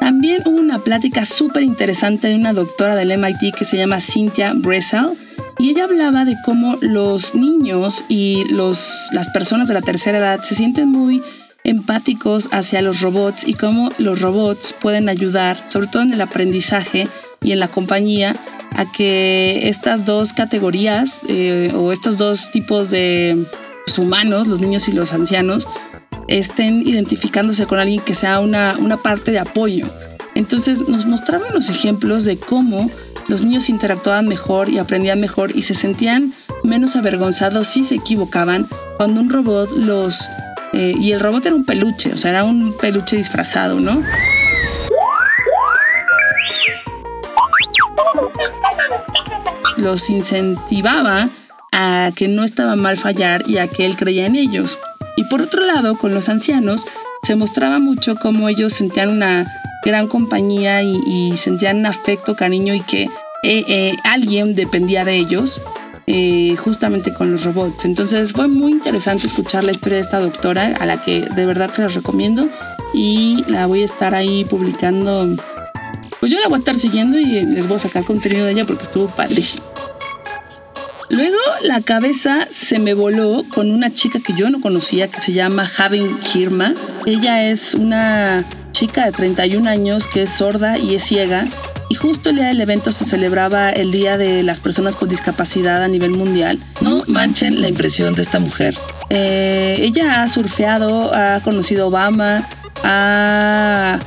También 0.04 0.42
hubo 0.44 0.60
una 0.60 0.80
plática 0.80 1.24
súper 1.24 1.62
interesante 1.62 2.28
de 2.28 2.34
una 2.34 2.52
doctora 2.52 2.94
del 2.94 3.16
MIT 3.16 3.54
que 3.56 3.64
se 3.64 3.78
llama 3.78 4.00
Cynthia 4.00 4.52
Bressel, 4.54 5.16
y 5.58 5.70
ella 5.70 5.84
hablaba 5.84 6.26
de 6.26 6.36
cómo 6.44 6.76
los 6.82 7.34
niños 7.34 8.04
y 8.10 8.44
los, 8.52 9.08
las 9.12 9.30
personas 9.30 9.66
de 9.66 9.72
la 9.72 9.80
tercera 9.80 10.18
edad 10.18 10.42
se 10.42 10.54
sienten 10.54 10.90
muy 10.90 11.22
empáticos 11.64 12.50
hacia 12.52 12.82
los 12.82 13.00
robots 13.00 13.48
y 13.48 13.54
cómo 13.54 13.92
los 13.96 14.20
robots 14.20 14.74
pueden 14.78 15.08
ayudar, 15.08 15.56
sobre 15.68 15.86
todo 15.86 16.02
en 16.02 16.12
el 16.12 16.20
aprendizaje 16.20 17.08
y 17.42 17.52
en 17.52 17.58
la 17.58 17.68
compañía, 17.68 18.36
a 18.76 18.84
que 18.92 19.70
estas 19.70 20.04
dos 20.04 20.34
categorías 20.34 21.20
eh, 21.30 21.72
o 21.74 21.92
estos 21.92 22.18
dos 22.18 22.50
tipos 22.50 22.90
de 22.90 23.46
humanos, 23.96 24.48
los 24.48 24.60
niños 24.60 24.86
y 24.86 24.92
los 24.92 25.14
ancianos, 25.14 25.66
estén 26.28 26.86
identificándose 26.86 27.66
con 27.66 27.78
alguien 27.78 28.00
que 28.00 28.14
sea 28.14 28.40
una, 28.40 28.76
una 28.78 28.96
parte 28.96 29.30
de 29.30 29.38
apoyo. 29.38 29.88
Entonces 30.34 30.88
nos 30.88 31.06
mostraban 31.06 31.52
los 31.54 31.68
ejemplos 31.70 32.24
de 32.24 32.38
cómo 32.38 32.90
los 33.28 33.42
niños 33.42 33.68
interactuaban 33.68 34.28
mejor 34.28 34.68
y 34.68 34.78
aprendían 34.78 35.20
mejor 35.20 35.56
y 35.56 35.62
se 35.62 35.74
sentían 35.74 36.34
menos 36.62 36.96
avergonzados 36.96 37.68
si 37.68 37.84
se 37.84 37.96
equivocaban 37.96 38.68
cuando 38.96 39.20
un 39.20 39.30
robot 39.30 39.70
los... 39.72 40.28
Eh, 40.72 40.94
y 40.98 41.12
el 41.12 41.20
robot 41.20 41.46
era 41.46 41.54
un 41.54 41.64
peluche, 41.64 42.12
o 42.12 42.16
sea, 42.16 42.30
era 42.30 42.44
un 42.44 42.76
peluche 42.76 43.16
disfrazado, 43.16 43.78
¿no? 43.78 44.02
Los 49.76 50.10
incentivaba 50.10 51.28
a 51.70 52.10
que 52.16 52.26
no 52.26 52.42
estaba 52.42 52.74
mal 52.74 52.96
fallar 52.96 53.44
y 53.48 53.58
a 53.58 53.68
que 53.68 53.86
él 53.86 53.96
creía 53.96 54.26
en 54.26 54.34
ellos. 54.34 54.78
Y 55.16 55.24
por 55.24 55.42
otro 55.42 55.64
lado, 55.64 55.96
con 55.96 56.14
los 56.14 56.28
ancianos, 56.28 56.86
se 57.22 57.36
mostraba 57.36 57.78
mucho 57.78 58.16
cómo 58.16 58.48
ellos 58.48 58.72
sentían 58.72 59.10
una 59.10 59.46
gran 59.84 60.08
compañía 60.08 60.82
y, 60.82 61.36
sentían 61.36 61.86
afecto, 61.86 62.36
cariño 62.36 62.74
y 62.74 62.80
que 62.80 63.02
eh, 63.42 63.64
eh, 63.68 63.96
alguien 64.04 64.54
dependía 64.54 65.04
de 65.04 65.16
ellos. 65.16 65.62
Eh, 66.06 66.54
justamente 66.58 67.14
con 67.14 67.32
los 67.32 67.44
robots. 67.44 67.86
Entonces 67.86 68.34
fue 68.34 68.46
muy 68.46 68.72
interesante 68.72 69.26
escuchar 69.26 69.64
la 69.64 69.70
historia 69.70 69.96
de 69.96 70.02
esta 70.02 70.20
doctora, 70.20 70.76
a 70.78 70.84
la 70.84 71.02
que 71.02 71.22
de 71.22 71.46
verdad 71.46 71.72
se 71.72 71.80
las 71.80 71.94
recomiendo 71.94 72.46
y 72.92 73.42
la 73.48 73.64
voy 73.66 73.80
a 73.80 73.84
estar 73.86 74.14
ahí 74.14 74.44
publicando. 74.44 75.34
Pues 76.20 76.30
yo 76.30 76.38
la 76.40 76.48
voy 76.48 76.56
a 76.56 76.58
estar 76.58 76.78
siguiendo 76.78 77.18
y 77.18 77.46
les 77.46 77.66
voy 77.66 77.76
a 77.76 77.78
sacar 77.78 78.04
contenido 78.04 78.44
de 78.44 78.52
ella 78.52 78.66
porque 78.66 78.84
estuvo 78.84 79.08
padrísimo. 79.08 79.64
Luego 81.10 81.38
la 81.62 81.80
cabeza 81.82 82.48
se 82.50 82.78
me 82.78 82.94
voló 82.94 83.44
con 83.54 83.70
una 83.70 83.92
chica 83.92 84.20
que 84.20 84.32
yo 84.32 84.50
no 84.50 84.60
conocía 84.60 85.08
que 85.08 85.20
se 85.20 85.32
llama 85.32 85.66
Javen 85.66 86.18
Kirma. 86.18 86.74
Ella 87.06 87.44
es 87.44 87.74
una 87.74 88.44
chica 88.72 89.04
de 89.04 89.12
31 89.12 89.68
años 89.68 90.08
que 90.08 90.22
es 90.22 90.30
sorda 90.30 90.78
y 90.78 90.94
es 90.94 91.04
ciega. 91.04 91.46
Y 91.90 91.96
justo 91.96 92.30
el 92.30 92.36
día 92.36 92.46
del 92.46 92.60
evento 92.60 92.92
se 92.92 93.04
celebraba 93.04 93.70
el 93.70 93.92
Día 93.92 94.16
de 94.16 94.42
las 94.42 94.58
Personas 94.60 94.96
con 94.96 95.08
Discapacidad 95.08 95.82
a 95.82 95.88
nivel 95.88 96.12
mundial. 96.12 96.58
No 96.80 97.04
manchen 97.06 97.60
la 97.60 97.68
impresión 97.68 98.14
de 98.14 98.22
esta 98.22 98.38
mujer. 98.38 98.74
Eh, 99.10 99.76
ella 99.80 100.22
ha 100.22 100.28
surfeado, 100.28 101.14
ha 101.14 101.40
conocido 101.40 101.88
Obama, 101.88 102.48
ha, 102.82 103.98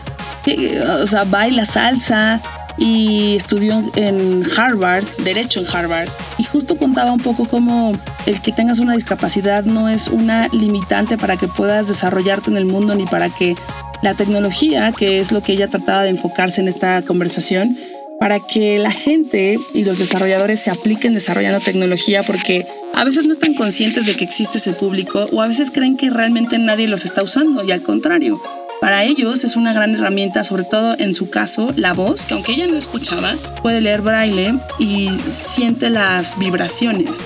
o 1.02 1.08
sea, 1.08 1.24
baila 1.26 1.66
salsa 1.66 2.42
y 2.78 3.36
estudió 3.36 3.84
en 3.96 4.44
Harvard, 4.56 5.06
derecho 5.24 5.60
en 5.60 5.68
Harvard. 5.68 6.10
Y 6.38 6.44
justo 6.44 6.78
contaba 6.78 7.12
un 7.12 7.20
poco 7.20 7.46
cómo 7.46 7.94
el 8.26 8.42
que 8.42 8.52
tengas 8.52 8.80
una 8.80 8.94
discapacidad 8.94 9.63
no 9.63 9.90
es 9.90 10.08
una 10.08 10.48
limitante 10.50 11.18
para 11.18 11.38
que 11.38 11.48
puedas 11.48 11.88
desarrollarte 11.88 12.52
en 12.52 12.58
el 12.58 12.66
mundo 12.66 12.96
ni 12.96 13.06
para 13.06 13.30
que 13.30 13.56
la 14.02 14.13
tecnología, 14.13 14.92
que 14.92 15.20
es 15.20 15.32
lo 15.32 15.42
que 15.42 15.54
ella 15.54 15.68
trataba 15.68 16.04
de 16.04 16.10
enfocarse 16.10 16.62
en 16.62 16.68
esta 16.68 17.02
conversación, 17.02 17.78
para 18.20 18.40
que 18.40 18.80
la 18.80 18.92
gente 18.92 19.60
y 19.74 19.84
los 19.84 20.00
desarrolladores 20.00 20.60
se 20.60 20.72
apliquen 20.72 21.13
desarrollando 21.13 21.60
tecnología 21.60 22.24
porque 22.24 22.66
a 22.94 23.04
veces 23.04 23.26
no 23.26 23.32
están 23.32 23.54
conscientes 23.54 24.06
de 24.06 24.16
que 24.16 24.24
existe 24.24 24.58
ese 24.58 24.74
público 24.74 25.28
o 25.32 25.42
a 25.42 25.48
veces 25.48 25.70
creen 25.72 25.98
que 25.98 26.10
realmente 26.10 26.58
nadie 26.58 26.88
los 26.88 27.06
está 27.06 27.24
usando 27.24 27.63
y 27.63 27.72
al 27.72 27.84
contrario. 27.84 28.42
Para 28.88 29.04
ellos 29.04 29.43
es 29.43 29.58
una 29.58 29.73
gran 29.73 29.95
herramienta, 29.95 30.45
sobre 30.45 30.63
todo 30.63 30.95
en 30.97 31.13
su 31.13 31.30
caso, 31.30 31.73
la 31.76 31.93
voz, 31.93 32.26
que 32.26 32.36
aunque 32.36 32.54
ella 32.54 32.67
no 32.67 32.78
escuchaba, 32.78 33.34
puede 33.62 33.82
leer 33.82 34.02
braille 34.02 34.58
y 34.80 35.10
siente 35.30 35.89
las 35.89 36.39
vibraciones. 36.39 37.17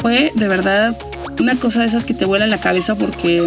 Fue 0.00 0.30
de 0.36 0.46
verdad 0.46 0.96
una 1.40 1.56
cosa 1.56 1.80
de 1.80 1.86
esas 1.86 2.04
que 2.04 2.14
te 2.14 2.24
vuela 2.24 2.46
la 2.46 2.60
cabeza 2.60 2.94
porque 2.94 3.42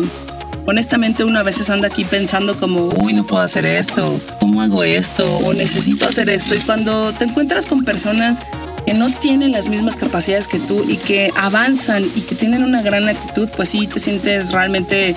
honestamente 0.66 1.24
uno 1.24 1.40
a 1.40 1.44
veces 1.44 1.70
anda 1.70 1.88
aquí 1.88 2.04
pensando 2.04 2.58
como, 2.58 2.90
uy, 3.02 3.14
no 3.14 3.26
puedo 3.26 3.42
hacer 3.42 3.66
esto, 3.66 4.20
¿cómo 4.42 4.62
hago 4.62 4.84
esto? 4.84 5.38
O 5.38 5.54
necesito 5.54 6.06
hacer 6.06 6.30
esto. 6.30 6.56
Y 6.56 6.60
cuando 6.60 7.14
te 7.14 7.24
encuentras 7.24 7.68
con 7.68 7.86
personas 7.86 8.42
que 8.86 8.94
no 8.94 9.14
tienen 9.14 9.54
las 9.54 9.70
mismas 9.70 9.96
capacidades 9.96 10.50
que 10.50 10.60
tú 10.60 10.84
y 10.90 10.98
que 10.98 11.32
avanzan 11.38 12.04
y 12.18 12.22
que 12.24 12.36
tienen 12.36 12.66
una 12.66 12.82
gran 12.82 13.08
actitud, 13.08 13.48
pues 13.56 13.70
sí 13.70 13.88
te 13.88 14.02
sientes 14.02 14.52
realmente 14.52 15.16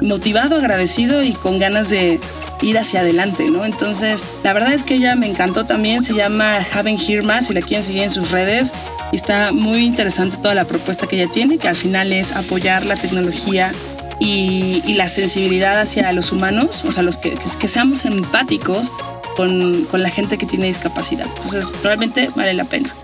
motivado, 0.00 0.56
agradecido 0.56 1.22
y 1.22 1.32
con 1.32 1.58
ganas 1.58 1.90
de 1.90 2.20
ir 2.62 2.78
hacia 2.78 3.00
adelante, 3.00 3.50
¿no? 3.50 3.64
Entonces, 3.64 4.22
la 4.42 4.52
verdad 4.52 4.72
es 4.72 4.84
que 4.84 4.94
ella 4.94 5.14
me 5.16 5.26
encantó 5.26 5.64
también, 5.64 6.02
se 6.02 6.14
llama 6.14 6.58
Haven 6.72 6.98
Hirma, 6.98 7.42
si 7.42 7.54
la 7.54 7.62
quieren 7.62 7.82
seguir 7.82 8.02
en 8.02 8.10
sus 8.10 8.30
redes, 8.30 8.72
y 9.12 9.16
está 9.16 9.52
muy 9.52 9.84
interesante 9.84 10.36
toda 10.36 10.54
la 10.54 10.66
propuesta 10.66 11.06
que 11.06 11.20
ella 11.20 11.30
tiene, 11.30 11.58
que 11.58 11.68
al 11.68 11.76
final 11.76 12.12
es 12.12 12.32
apoyar 12.32 12.84
la 12.84 12.96
tecnología 12.96 13.72
y, 14.18 14.82
la 14.94 15.08
sensibilidad 15.08 15.80
hacia 15.80 16.12
los 16.12 16.32
humanos, 16.32 16.84
o 16.86 16.92
sea, 16.92 17.02
los 17.02 17.16
que 17.16 17.68
seamos 17.68 18.04
empáticos 18.04 18.92
con, 19.36 19.84
con 19.84 20.02
la 20.02 20.10
gente 20.10 20.36
que 20.36 20.44
tiene 20.44 20.66
discapacidad. 20.66 21.26
Entonces, 21.26 21.72
realmente 21.82 22.30
vale 22.36 22.52
la 22.52 22.64
pena. 22.64 22.94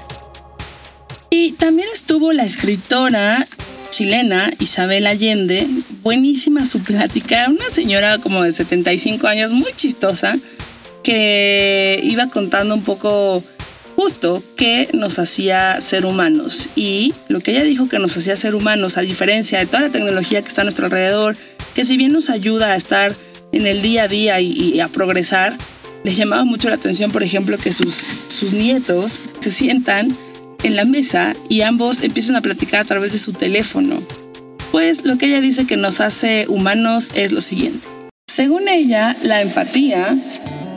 Y 1.31 1.53
también 1.53 1.89
estuvo 1.93 2.33
la 2.33 2.45
escritora 2.45 3.47
chilena 3.91 4.51
Isabel 4.59 5.07
Allende, 5.07 5.67
buenísima 6.07 6.65
su 6.67 6.85
plática, 6.85 7.49
una 7.51 7.69
señora 7.69 8.19
como 8.19 8.45
de 8.45 8.53
75 8.53 9.27
años, 9.27 9.51
muy 9.51 9.73
chistosa, 9.73 10.39
que 11.03 11.99
iba 12.01 12.29
contando 12.29 12.77
un 12.77 12.83
poco 12.83 13.43
justo 13.97 14.41
qué 14.57 14.89
nos 14.93 15.19
hacía 15.19 15.81
ser 15.81 16.07
humanos. 16.07 16.69
Y 16.77 17.13
lo 17.27 17.41
que 17.41 17.51
ella 17.51 17.65
dijo 17.65 17.89
que 17.89 17.99
nos 17.99 18.17
hacía 18.17 18.37
ser 18.37 18.55
humanos, 18.55 18.97
a 18.97 19.01
diferencia 19.01 19.59
de 19.59 19.67
toda 19.67 19.81
la 19.81 19.91
tecnología 19.91 20.43
que 20.43 20.47
está 20.47 20.61
a 20.61 20.65
nuestro 20.65 20.85
alrededor, 20.85 21.37
que 21.75 21.85
si 21.85 21.97
bien 21.97 22.13
nos 22.13 22.31
ayuda 22.31 22.71
a 22.71 22.77
estar 22.77 23.17
en 23.51 23.67
el 23.67 23.83
día 23.83 24.05
a 24.05 24.09
día 24.09 24.41
y, 24.41 24.79
a 24.79 24.87
progresar, 24.87 25.59
le 26.05 26.15
llamaba 26.15 26.45
mucho 26.45 26.69
la 26.69 26.77
atención, 26.77 27.11
por 27.11 27.25
ejemplo, 27.25 27.59
que 27.59 27.73
sus 27.73 28.53
nietos 28.53 29.19
se 29.41 29.51
sientan 29.51 30.17
en 30.63 30.77
la 30.77 30.85
mesa 30.85 31.35
y 31.49 31.63
ambos 31.63 32.01
empiezan 32.01 32.37
a 32.37 32.43
platicar 32.43 32.83
a 32.83 32.85
través 32.85 33.13
de 33.13 33.19
su 33.19 33.33
teléfono. 33.33 34.05
Pues 34.71 35.05
lo 35.05 35.19
que 35.19 35.27
ella 35.27 35.41
dice 35.41 35.67
que 35.67 35.77
nos 35.77 36.01
hace 36.01 36.47
humanos 36.49 37.11
es 37.15 37.33
lo 37.33 37.41
siguiente. 37.41 37.87
Según 38.27 38.69
ella, 38.69 39.17
la 39.23 39.41
empatía, 39.41 40.17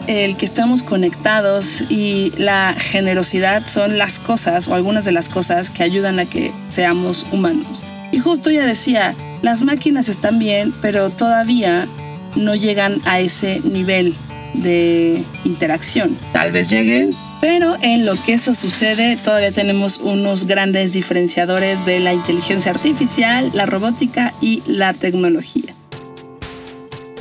el 0.08 0.38
que 0.38 0.46
estamos 0.46 0.82
conectados 0.82 1.84
y 1.90 2.32
la 2.38 2.76
generosidad 2.78 3.68
son 3.68 3.98
las 3.98 4.20
cosas 4.20 4.68
o 4.68 4.76
algunas 4.76 5.06
de 5.06 5.12
las 5.12 5.30
cosas 5.30 5.70
que 5.70 5.84
ayudan 5.84 6.20
a 6.20 6.26
que 6.26 6.52
seamos 6.68 7.26
humanos. 7.32 7.84
Y 8.12 8.20
justo 8.20 8.50
ella 8.50 8.66
decía, 8.66 9.14
las 9.42 9.64
máquinas 9.64 10.10
están 10.10 10.40
bien, 10.40 10.74
pero 10.82 11.10
todavía 11.10 11.88
no 12.36 12.56
llegan 12.56 13.02
a 13.06 13.20
ese 13.20 13.62
nivel 13.62 14.16
de 14.54 15.24
interacción. 15.46 16.18
Tal 16.34 16.52
vez 16.52 16.70
lleguen, 16.70 17.16
pero 17.42 17.78
en 17.82 18.06
lo 18.06 18.22
que 18.24 18.34
eso 18.34 18.56
sucede, 18.56 19.18
todavía 19.18 19.52
tenemos 19.52 19.98
unos 19.98 20.46
grandes 20.46 20.94
diferenciadores 20.94 21.86
de 21.86 22.00
la 22.00 22.14
inteligencia 22.14 22.72
artificial, 22.72 23.52
la 23.54 23.66
robótica 23.66 24.34
y 24.42 24.62
la 24.66 24.94
tecnología. 24.94 25.76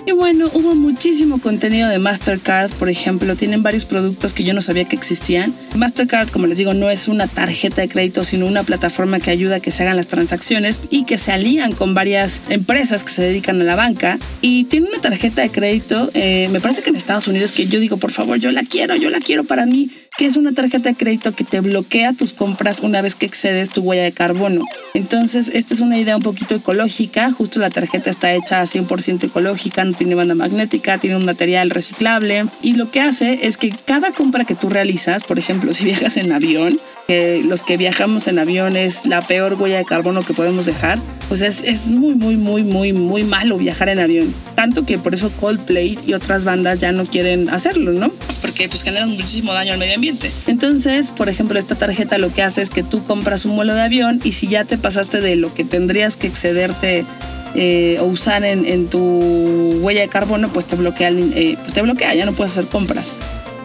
Y 0.09 0.13
bueno, 0.13 0.51
hubo 0.55 0.75
muchísimo 0.75 1.39
contenido 1.39 1.87
de 1.91 1.99
Mastercard, 1.99 2.71
por 2.71 2.89
ejemplo, 2.89 3.37
tienen 3.37 3.63
varios 3.63 3.85
productos 3.85 4.33
que 4.33 4.43
yo 4.43 4.55
no 4.55 4.63
sabía 4.63 4.87
que 4.87 4.97
existían. 4.97 5.55
Mastercard, 5.77 6.31
como 6.31 6.47
les 6.47 6.57
digo, 6.57 6.73
no 6.73 6.89
es 6.89 7.09
una 7.09 7.27
tarjeta 7.27 7.83
de 7.83 7.91
crédito, 7.91 8.25
sino 8.25 8.47
una 8.47 8.63
plataforma 8.63 9.21
que 9.21 9.31
ayuda 9.31 9.57
a 9.57 9.61
que 9.61 9.71
se 9.71 9.83
hagan 9.83 9.99
las 9.99 10.07
transacciones 10.07 10.81
y 10.89 11.05
que 11.05 11.19
se 11.19 11.31
alían 11.31 11.73
con 11.75 11.93
varias 11.93 12.41
empresas 12.49 13.05
que 13.05 13.13
se 13.13 13.21
dedican 13.21 13.61
a 13.61 13.65
la 13.65 13.77
banca. 13.77 14.19
Y 14.41 14.65
tiene 14.65 14.89
una 14.89 15.03
tarjeta 15.03 15.43
de 15.43 15.51
crédito, 15.51 16.11
eh, 16.15 16.49
me 16.51 16.61
parece 16.61 16.81
que 16.81 16.89
en 16.89 16.97
Estados 16.97 17.29
Unidos, 17.29 17.53
que 17.53 17.67
yo 17.67 17.79
digo, 17.79 17.99
por 17.99 18.11
favor, 18.11 18.39
yo 18.39 18.51
la 18.51 18.63
quiero, 18.63 18.97
yo 18.97 19.11
la 19.11 19.21
quiero 19.21 19.45
para 19.45 19.67
mí 19.67 19.91
que 20.19 20.27
es 20.27 20.37
una 20.37 20.53
tarjeta 20.53 20.89
de 20.89 20.97
crédito 20.97 21.33
que 21.33 21.45
te 21.45 21.61
bloquea 21.61 22.13
tus 22.13 22.33
compras 22.33 22.81
una 22.81 23.01
vez 23.01 23.15
que 23.15 23.25
excedes 23.25 23.71
tu 23.71 23.83
huella 23.83 24.03
de 24.03 24.11
carbono. 24.11 24.65
Entonces, 24.93 25.49
esta 25.55 25.75
es 25.75 25.81
una 25.81 25.97
idea 25.97 26.17
un 26.17 26.25
poquito 26.25 26.57
ecológica, 26.57 27.31
justo 27.31 27.61
la 27.61 27.71
tarjeta 27.71 28.11
está 28.11 28.33
hecha 28.33 28.61
100% 28.61 29.23
ecológica, 29.23 29.85
no 29.85 29.93
tiene 29.93 30.17
banda 30.17 30.35
magnética, 30.35 30.99
tiene 30.99 31.17
un 31.17 31.25
material 31.25 31.71
reciclable 31.71 32.47
y 32.63 32.75
lo 32.75 32.91
que 32.91 33.01
hace 33.01 33.47
es 33.47 33.57
que 33.57 33.71
cada 33.71 34.11
compra 34.11 34.45
que 34.45 34.57
tú 34.57 34.69
realizas, 34.69 35.23
por 35.23 35.39
ejemplo, 35.39 35.73
si 35.73 35.85
viajas 35.85 36.17
en 36.17 36.33
avión, 36.33 36.81
los 37.11 37.62
que 37.62 37.79
viajamos 37.79 38.27
en 38.27 38.38
avión 38.38 38.77
es 38.77 39.07
la 39.07 39.27
peor 39.27 39.55
huella 39.55 39.79
de 39.79 39.87
carbono 39.87 40.27
que 40.27 40.35
podemos 40.35 40.66
dejar, 40.66 40.99
pues 41.29 41.40
es, 41.40 41.62
es 41.62 41.88
muy, 41.88 42.14
muy, 42.14 42.37
muy, 42.37 42.62
muy, 42.62 42.92
muy 42.92 43.25
malo 43.25 43.57
viajar 43.57 43.88
en 43.88 43.99
avión. 43.99 44.35
Tanto 44.55 44.85
que 44.85 44.99
por 44.99 45.14
eso 45.14 45.31
Coldplay 45.40 45.99
y 46.07 46.12
otras 46.12 46.44
bandas 46.44 46.77
ya 46.77 46.92
no 46.92 47.07
quieren 47.07 47.49
hacerlo, 47.49 47.92
¿no? 47.92 48.12
Porque 48.42 48.68
pues 48.68 48.83
generan 48.83 49.09
muchísimo 49.09 49.55
daño 49.55 49.73
al 49.73 49.79
medio 49.79 49.94
ambiente. 49.94 50.31
Entonces, 50.47 51.09
por 51.09 51.31
ejemplo, 51.31 51.59
esta 51.59 51.77
tarjeta 51.77 52.18
lo 52.18 52.31
que 52.31 52.42
hace 52.42 52.61
es 52.61 52.68
que 52.68 52.83
tú 52.83 53.03
compras 53.03 53.47
un 53.47 53.57
vuelo 53.57 53.75
de 53.75 53.81
avión 53.81 54.21
y 54.23 54.33
si 54.33 54.47
ya 54.47 54.66
te 54.66 54.77
pasaste 54.77 55.23
de 55.23 55.37
lo 55.37 55.55
que 55.55 55.64
tendrías 55.64 56.18
que 56.18 56.27
excederte 56.27 57.07
eh, 57.55 57.97
o 58.01 58.05
usar 58.05 58.44
en, 58.44 58.66
en, 58.66 58.90
tu 58.90 59.01
huella 59.81 60.03
de 60.03 60.09
carbono, 60.09 60.53
pues 60.53 60.66
te 60.66 60.77
bloquea, 60.77 61.09
eh, 61.09 61.57
pues 61.59 61.73
te 61.73 61.81
bloquea, 61.81 62.14
ya 62.14 62.27
no 62.27 62.35
puedes 62.35 62.53
hacer 62.53 62.66
compras. 62.66 63.14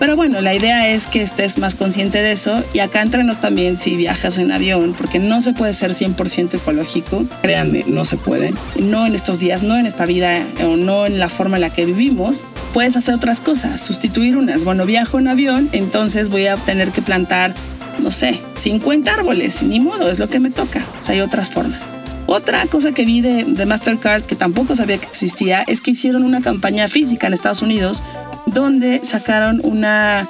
Pero 0.04 0.18
bueno, 0.18 0.42
la 0.42 0.54
idea 0.54 0.90
es 0.90 1.08
que 1.08 1.22
estés 1.22 1.58
más 1.58 1.76
consciente 1.76 2.22
de 2.22 2.34
eso 2.34 2.62
y 2.74 2.80
acá 2.80 3.02
entrenos 3.02 3.40
también 3.40 3.80
si 3.80 3.96
viajas 3.96 4.38
en 4.38 4.52
avión, 4.52 4.94
porque 4.98 5.18
no 5.18 5.40
se 5.40 5.54
puede 5.54 5.72
ser 5.72 5.92
100% 5.92 6.56
ecológico, 6.56 7.24
créanme, 7.42 7.86
no 7.88 8.04
se 8.04 8.18
puede. 8.18 8.54
No 8.78 9.06
en 9.06 9.16
estos 9.16 9.40
días, 9.40 9.64
no 9.64 9.78
en 9.78 9.86
esta 9.86 10.06
vida 10.06 10.46
o 10.62 10.76
no 10.76 11.06
en 11.06 11.20
la 11.20 11.30
forma 11.30 11.56
en 11.56 11.62
la 11.62 11.70
que 11.70 11.86
vivimos. 11.86 12.44
Puedes 12.74 12.98
hacer 12.98 13.16
otras 13.16 13.40
cosas, 13.40 13.80
sustituir 13.80 14.36
unas. 14.36 14.66
Bueno, 14.66 14.86
viajo 14.86 15.20
en 15.20 15.30
avión, 15.30 15.70
entonces 15.72 16.28
voy 16.28 16.48
a 16.48 16.58
tener 16.58 16.92
que 16.92 17.02
plantar, 17.02 17.54
no 18.00 18.12
sé, 18.12 18.42
50 18.56 19.10
árboles, 19.10 19.64
ni 19.64 19.80
modo, 19.80 20.10
es 20.12 20.20
lo 20.20 20.28
que 20.28 20.42
me 20.42 20.52
toca. 20.52 20.86
O 21.00 21.06
sea, 21.06 21.16
hay 21.16 21.22
otras 21.22 21.50
formas. 21.50 21.80
Otra 22.26 22.66
cosa 22.66 22.92
que 22.92 23.06
vi 23.06 23.22
de, 23.22 23.46
de, 23.46 23.66
Mastercard 23.66 24.24
que 24.24 24.36
tampoco 24.36 24.76
sabía 24.76 24.98
que 24.98 25.06
existía 25.06 25.64
es 25.66 25.80
que 25.80 25.92
hicieron 25.92 26.24
una 26.24 26.42
campaña 26.42 26.90
física 26.90 27.28
en 27.28 27.34
Estados 27.34 27.62
Unidos 27.62 28.04
donde 28.48 29.04
sacaron 29.04 29.62
una, 29.64 30.28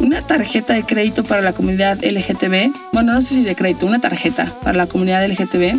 una 0.00 0.22
tarjeta 0.22 0.74
de 0.74 0.84
crédito 0.84 1.24
para 1.24 1.42
la 1.42 1.52
comunidad 1.52 1.98
LGTB. 2.02 2.72
Bueno, 2.92 3.14
no 3.14 3.22
sé 3.22 3.36
si 3.36 3.44
de 3.44 3.54
crédito, 3.54 3.86
una 3.86 4.00
tarjeta 4.00 4.52
para 4.62 4.76
la 4.76 4.86
comunidad 4.86 5.26
LGTB. 5.26 5.78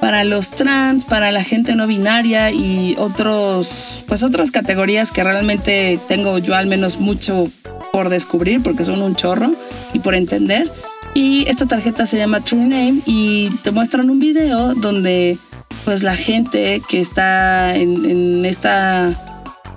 Para 0.00 0.24
los 0.24 0.50
trans, 0.50 1.04
para 1.04 1.32
la 1.32 1.42
gente 1.42 1.74
no 1.74 1.86
binaria 1.86 2.50
y 2.50 2.94
otros, 2.98 4.04
pues 4.06 4.22
otras 4.22 4.50
categorías 4.50 5.10
que 5.10 5.24
realmente 5.24 5.98
tengo 6.06 6.38
yo 6.38 6.54
al 6.54 6.66
menos 6.66 7.00
mucho 7.00 7.48
por 7.92 8.10
descubrir 8.10 8.62
porque 8.62 8.84
son 8.84 9.00
un 9.00 9.16
chorro 9.16 9.54
y 9.94 10.00
por 10.00 10.14
entender. 10.14 10.70
Y 11.14 11.48
esta 11.48 11.64
tarjeta 11.64 12.04
se 12.04 12.18
llama 12.18 12.40
True 12.44 12.60
Name 12.60 13.00
y 13.06 13.48
te 13.62 13.70
muestran 13.70 14.10
un 14.10 14.18
video 14.18 14.74
donde 14.74 15.38
pues 15.86 16.02
la 16.02 16.14
gente 16.14 16.82
que 16.88 17.00
está 17.00 17.74
en, 17.74 18.04
en 18.04 18.44
esta 18.44 19.14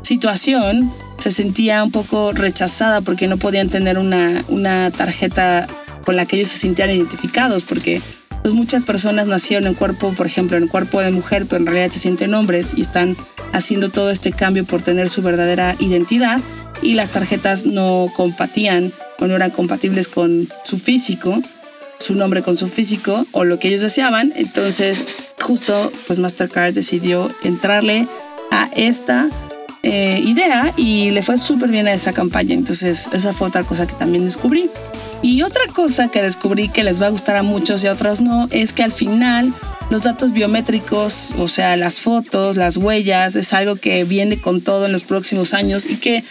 situación 0.01 0.91
se 1.19 1.31
sentía 1.31 1.83
un 1.83 1.91
poco 1.91 2.31
rechazada 2.31 3.01
porque 3.01 3.27
no 3.27 3.37
podían 3.37 3.69
tener 3.69 3.97
una, 3.97 4.43
una 4.47 4.91
tarjeta 4.91 5.67
con 6.03 6.15
la 6.15 6.25
que 6.25 6.37
ellos 6.37 6.49
se 6.49 6.57
sintieran 6.57 6.95
identificados, 6.95 7.63
porque 7.63 8.01
pues 8.41 8.53
muchas 8.53 8.85
personas 8.85 9.27
nacieron 9.27 9.67
en 9.67 9.73
cuerpo, 9.73 10.13
por 10.13 10.25
ejemplo, 10.25 10.57
en 10.57 10.67
cuerpo 10.67 11.01
de 11.01 11.11
mujer, 11.11 11.45
pero 11.45 11.57
en 11.57 11.65
realidad 11.65 11.91
se 11.91 11.99
sienten 11.99 12.33
hombres 12.33 12.73
y 12.75 12.81
están 12.81 13.17
haciendo 13.51 13.89
todo 13.89 14.11
este 14.11 14.31
cambio 14.31 14.65
por 14.65 14.81
tener 14.81 15.09
su 15.09 15.21
verdadera 15.21 15.75
identidad 15.79 16.39
y 16.81 16.93
las 16.93 17.09
tarjetas 17.09 17.65
no 17.65 18.11
compatían 18.15 18.93
o 19.19 19.27
no 19.27 19.35
eran 19.35 19.51
compatibles 19.51 20.07
con 20.07 20.47
su 20.63 20.79
físico, 20.79 21.41
su 21.99 22.15
nombre 22.15 22.41
con 22.41 22.55
su 22.55 22.69
físico 22.69 23.25
o 23.33 23.43
lo 23.43 23.59
que 23.59 23.67
ellos 23.67 23.81
deseaban. 23.81 24.31
Entonces, 24.35 25.05
justo, 25.41 25.91
pues 26.07 26.19
Mastercard 26.19 26.73
decidió 26.73 27.29
entrarle 27.43 28.07
a 28.51 28.69
esta 28.75 29.29
eh, 29.83 30.21
idea 30.25 30.73
y 30.75 31.11
le 31.11 31.23
fue 31.23 31.37
súper 31.37 31.69
bien 31.69 31.87
a 31.87 31.93
esa 31.93 32.13
campaña. 32.13 32.53
Entonces, 32.53 33.09
esa 33.13 33.33
fue 33.33 33.47
otra 33.47 33.63
cosa 33.63 33.87
que 33.87 33.93
también 33.93 34.25
descubrí. 34.25 34.69
Y 35.21 35.41
otra 35.41 35.63
cosa 35.73 36.07
que 36.07 36.21
descubrí 36.21 36.69
que 36.69 36.83
les 36.83 37.01
va 37.01 37.07
a 37.07 37.09
gustar 37.09 37.35
a 37.35 37.43
muchos 37.43 37.83
y 37.83 37.87
a 37.87 37.93
otros 37.93 38.21
no, 38.21 38.47
es 38.51 38.73
que 38.73 38.83
al 38.83 38.91
final 38.91 39.53
los 39.89 40.03
datos 40.03 40.31
biométricos, 40.31 41.33
o 41.37 41.47
sea, 41.47 41.75
las 41.75 41.99
fotos, 41.99 42.55
las 42.55 42.77
huellas, 42.77 43.35
es 43.35 43.51
algo 43.53 43.75
que 43.75 44.03
viene 44.05 44.39
con 44.39 44.61
todo 44.61 44.85
en 44.85 44.91
los 44.91 45.03
próximos 45.03 45.53
años 45.53 45.87
y 45.87 45.97
que 45.97 46.23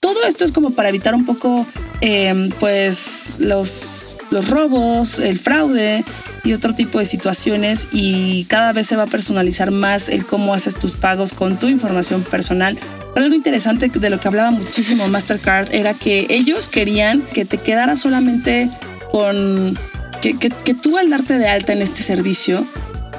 todo 0.00 0.24
esto 0.26 0.44
es 0.44 0.52
como 0.52 0.70
para 0.70 0.88
evitar 0.88 1.14
un 1.14 1.26
poco, 1.26 1.66
eh, 2.00 2.50
pues, 2.58 3.34
los, 3.38 4.16
los 4.30 4.48
robos, 4.48 5.18
el 5.18 5.38
fraude 5.38 6.04
y 6.44 6.52
otro 6.52 6.74
tipo 6.74 6.98
de 6.98 7.04
situaciones 7.04 7.88
y 7.92 8.44
cada 8.44 8.72
vez 8.72 8.86
se 8.86 8.96
va 8.96 9.04
a 9.04 9.06
personalizar 9.06 9.70
más 9.70 10.08
el 10.08 10.26
cómo 10.26 10.54
haces 10.54 10.74
tus 10.74 10.94
pagos 10.94 11.32
con 11.32 11.58
tu 11.58 11.68
información 11.68 12.22
personal. 12.22 12.78
Pero 13.14 13.24
algo 13.24 13.36
interesante 13.36 13.88
de 13.88 14.10
lo 14.10 14.18
que 14.18 14.28
hablaba 14.28 14.50
muchísimo 14.50 15.06
Mastercard 15.08 15.72
era 15.72 15.94
que 15.94 16.26
ellos 16.30 16.68
querían 16.68 17.22
que 17.22 17.44
te 17.44 17.58
quedara 17.58 17.94
solamente 17.94 18.70
con 19.10 19.78
que, 20.20 20.38
que, 20.38 20.50
que 20.50 20.74
tú 20.74 20.96
al 20.98 21.10
darte 21.10 21.38
de 21.38 21.48
alta 21.48 21.72
en 21.72 21.82
este 21.82 22.02
servicio 22.02 22.66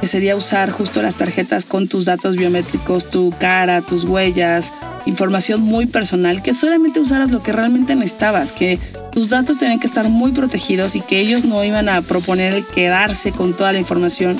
que 0.03 0.07
sería 0.07 0.35
usar 0.35 0.69
justo 0.69 1.01
las 1.01 1.15
tarjetas 1.15 1.65
con 1.65 1.87
tus 1.87 2.03
datos 2.03 2.35
biométricos, 2.35 3.09
tu 3.09 3.33
cara, 3.39 3.81
tus 3.81 4.03
huellas, 4.03 4.73
información 5.05 5.61
muy 5.61 5.85
personal, 5.85 6.41
que 6.41 6.53
solamente 6.53 6.99
usaras 6.99 7.31
lo 7.31 7.41
que 7.41 7.53
realmente 7.53 7.95
necesitabas, 7.95 8.51
que 8.51 8.79
tus 9.13 9.29
datos 9.29 9.57
tenían 9.57 9.79
que 9.79 9.87
estar 9.87 10.09
muy 10.09 10.31
protegidos 10.31 10.95
y 10.95 11.01
que 11.01 11.19
ellos 11.19 11.45
no 11.45 11.63
iban 11.63 11.87
a 11.87 12.01
proponer 12.01 12.53
el 12.53 12.65
quedarse 12.65 13.31
con 13.31 13.55
toda 13.55 13.71
la 13.71 13.79
información, 13.79 14.37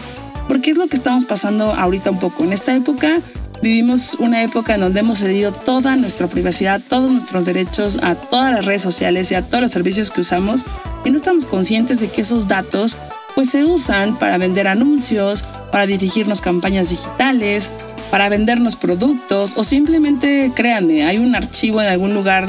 porque 0.47 0.71
es 0.71 0.77
lo 0.77 0.87
que 0.87 0.95
estamos 0.95 1.25
pasando 1.25 1.73
ahorita 1.73 2.09
un 2.09 2.19
poco. 2.19 2.43
En 2.43 2.53
esta 2.53 2.75
época 2.75 3.19
vivimos 3.61 4.15
una 4.15 4.41
época 4.41 4.73
en 4.75 4.81
donde 4.81 4.99
hemos 4.99 5.19
cedido 5.19 5.53
toda 5.53 5.95
nuestra 5.95 6.27
privacidad, 6.27 6.81
todos 6.89 7.11
nuestros 7.11 7.45
derechos 7.45 7.99
a 8.01 8.15
todas 8.15 8.51
las 8.51 8.65
redes 8.65 8.81
sociales 8.81 9.31
y 9.31 9.35
a 9.35 9.43
todos 9.43 9.61
los 9.61 9.71
servicios 9.71 10.09
que 10.09 10.21
usamos 10.21 10.65
y 11.05 11.11
no 11.11 11.17
estamos 11.17 11.45
conscientes 11.45 11.99
de 11.99 12.09
que 12.09 12.21
esos 12.21 12.47
datos 12.47 12.97
pues 13.35 13.51
se 13.51 13.65
usan 13.65 14.17
para 14.17 14.37
vender 14.37 14.67
anuncios, 14.67 15.43
para 15.71 15.85
dirigirnos 15.85 16.41
campañas 16.41 16.89
digitales, 16.89 17.71
para 18.11 18.29
vendernos 18.29 18.75
productos 18.75 19.53
o 19.55 19.63
simplemente, 19.63 20.51
créanme, 20.53 21.03
hay 21.05 21.17
un 21.17 21.35
archivo 21.35 21.81
en 21.81 21.87
algún 21.87 22.13
lugar 22.13 22.47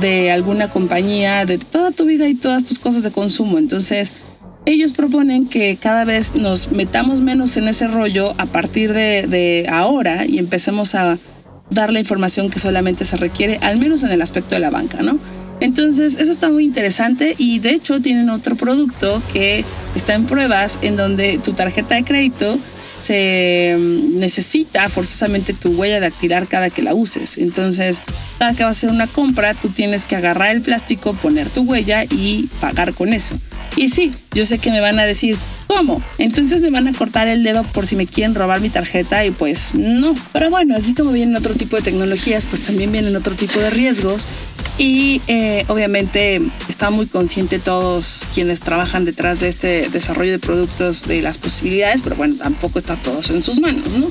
de 0.00 0.30
alguna 0.30 0.70
compañía 0.70 1.44
de 1.44 1.58
toda 1.58 1.90
tu 1.90 2.04
vida 2.06 2.26
y 2.28 2.34
todas 2.34 2.64
tus 2.64 2.78
cosas 2.78 3.02
de 3.02 3.10
consumo. 3.10 3.58
Entonces, 3.58 4.12
ellos 4.66 4.92
proponen 4.92 5.46
que 5.46 5.76
cada 5.76 6.04
vez 6.04 6.34
nos 6.34 6.70
metamos 6.70 7.20
menos 7.20 7.56
en 7.56 7.68
ese 7.68 7.86
rollo 7.86 8.34
a 8.38 8.46
partir 8.46 8.92
de, 8.92 9.66
ahora 9.70 10.26
y 10.26 10.38
empecemos 10.38 10.94
a 10.94 11.18
dar 11.70 11.92
la 11.92 12.00
información 12.00 12.50
que 12.50 12.58
solamente 12.58 13.04
se 13.04 13.16
requiere, 13.16 13.58
al 13.62 13.78
menos 13.78 14.02
en 14.02 14.10
el 14.10 14.22
aspecto 14.22 14.54
de 14.54 14.60
la 14.60 14.70
banca, 14.70 15.02
¿no? 15.02 15.18
Entonces, 15.60 16.16
eso 16.18 16.30
está 16.30 16.48
muy 16.48 16.64
interesante 16.64 17.34
y 17.38 17.58
de 17.58 17.70
hecho 17.70 18.00
tienen 18.00 18.30
otro 18.30 18.56
producto 18.56 19.22
que 19.32 19.64
está 19.94 20.14
en 20.14 20.24
pruebas 20.24 20.78
en 20.82 20.96
donde 20.96 21.38
tu 21.38 21.52
tarjeta 21.52 21.94
de 21.94 22.04
crédito 22.04 22.58
se 23.00 23.76
necesita 24.14 24.88
forzosamente 24.88 25.52
tu 25.52 25.70
huella 25.70 26.00
dactilar 26.00 26.46
cada 26.46 26.70
que 26.70 26.82
la 26.82 26.94
uses. 26.94 27.38
Entonces, 27.38 28.02
cada 28.38 28.54
que 28.54 28.64
vas 28.64 28.76
a 28.76 28.78
hacer 28.78 28.90
una 28.90 29.06
compra, 29.06 29.54
tú 29.54 29.70
tienes 29.70 30.04
que 30.04 30.16
agarrar 30.16 30.54
el 30.54 30.62
plástico, 30.62 31.14
poner 31.14 31.48
tu 31.48 31.62
huella 31.62 32.04
y 32.04 32.48
pagar 32.60 32.94
con 32.94 33.12
eso. 33.12 33.38
Y 33.76 33.88
sí, 33.88 34.12
yo 34.34 34.44
sé 34.44 34.58
que 34.58 34.70
me 34.70 34.80
van 34.80 34.98
a 34.98 35.04
decir, 35.04 35.36
¿cómo? 35.66 36.02
Entonces 36.18 36.60
me 36.60 36.70
van 36.70 36.88
a 36.88 36.92
cortar 36.92 37.28
el 37.28 37.42
dedo 37.42 37.62
por 37.62 37.86
si 37.86 37.96
me 37.96 38.06
quieren 38.06 38.34
robar 38.34 38.60
mi 38.60 38.68
tarjeta 38.68 39.24
y 39.24 39.30
pues 39.30 39.74
no. 39.74 40.14
Pero 40.32 40.50
bueno, 40.50 40.76
así 40.76 40.94
como 40.94 41.12
vienen 41.12 41.36
otro 41.36 41.54
tipo 41.54 41.76
de 41.76 41.82
tecnologías, 41.82 42.46
pues 42.46 42.62
también 42.62 42.90
vienen 42.92 43.14
otro 43.16 43.34
tipo 43.34 43.60
de 43.60 43.70
riesgos. 43.70 44.26
Y 44.78 45.20
eh, 45.26 45.64
obviamente 45.68 46.40
está 46.68 46.90
muy 46.90 47.06
consciente 47.06 47.58
todos 47.58 48.26
quienes 48.34 48.60
trabajan 48.60 49.04
detrás 49.04 49.40
de 49.40 49.48
este 49.48 49.88
desarrollo 49.88 50.32
de 50.32 50.38
productos 50.38 51.06
de 51.06 51.22
las 51.22 51.38
posibilidades, 51.38 52.02
pero 52.02 52.16
bueno, 52.16 52.36
tampoco 52.36 52.78
está 52.78 52.96
todo 52.96 53.20
en 53.28 53.42
sus 53.42 53.60
manos, 53.60 53.92
¿no? 53.94 54.10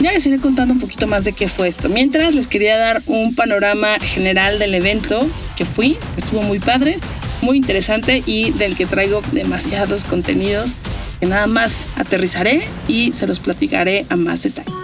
Ya 0.00 0.12
les 0.12 0.26
iré 0.26 0.38
contando 0.38 0.74
un 0.74 0.80
poquito 0.80 1.06
más 1.06 1.24
de 1.24 1.32
qué 1.32 1.48
fue 1.48 1.68
esto. 1.68 1.88
Mientras 1.88 2.34
les 2.34 2.46
quería 2.46 2.76
dar 2.76 3.02
un 3.06 3.34
panorama 3.34 3.98
general 4.00 4.58
del 4.58 4.74
evento 4.74 5.26
que 5.56 5.64
fui, 5.64 5.92
que 6.14 6.24
estuvo 6.24 6.42
muy 6.42 6.58
padre 6.58 6.98
muy 7.42 7.58
interesante 7.58 8.22
y 8.24 8.52
del 8.52 8.76
que 8.76 8.86
traigo 8.86 9.20
demasiados 9.32 10.04
contenidos 10.04 10.76
que 11.20 11.26
nada 11.26 11.46
más 11.46 11.86
aterrizaré 11.96 12.66
y 12.88 13.12
se 13.12 13.26
los 13.26 13.40
platicaré 13.40 14.06
a 14.08 14.16
más 14.16 14.42
detalle. 14.42 14.81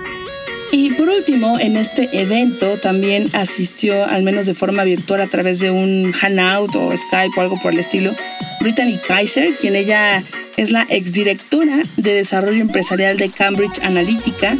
Y 0.70 0.90
por 0.90 1.08
último, 1.08 1.58
en 1.58 1.76
este 1.76 2.20
evento 2.20 2.76
también 2.78 3.30
asistió, 3.32 4.06
al 4.06 4.22
menos 4.22 4.46
de 4.46 4.54
forma 4.54 4.84
virtual, 4.84 5.20
a 5.22 5.26
través 5.26 5.60
de 5.60 5.70
un 5.70 6.12
Hangout 6.12 6.76
o 6.76 6.94
Skype 6.94 7.38
o 7.38 7.40
algo 7.40 7.58
por 7.60 7.72
el 7.72 7.78
estilo, 7.78 8.14
Brittany 8.60 8.98
Kaiser, 9.06 9.54
quien 9.56 9.76
ella 9.76 10.22
es 10.56 10.70
la 10.70 10.86
exdirectora 10.90 11.84
de 11.96 12.14
Desarrollo 12.14 12.60
Empresarial 12.60 13.16
de 13.16 13.30
Cambridge 13.30 13.80
Analytica. 13.82 14.56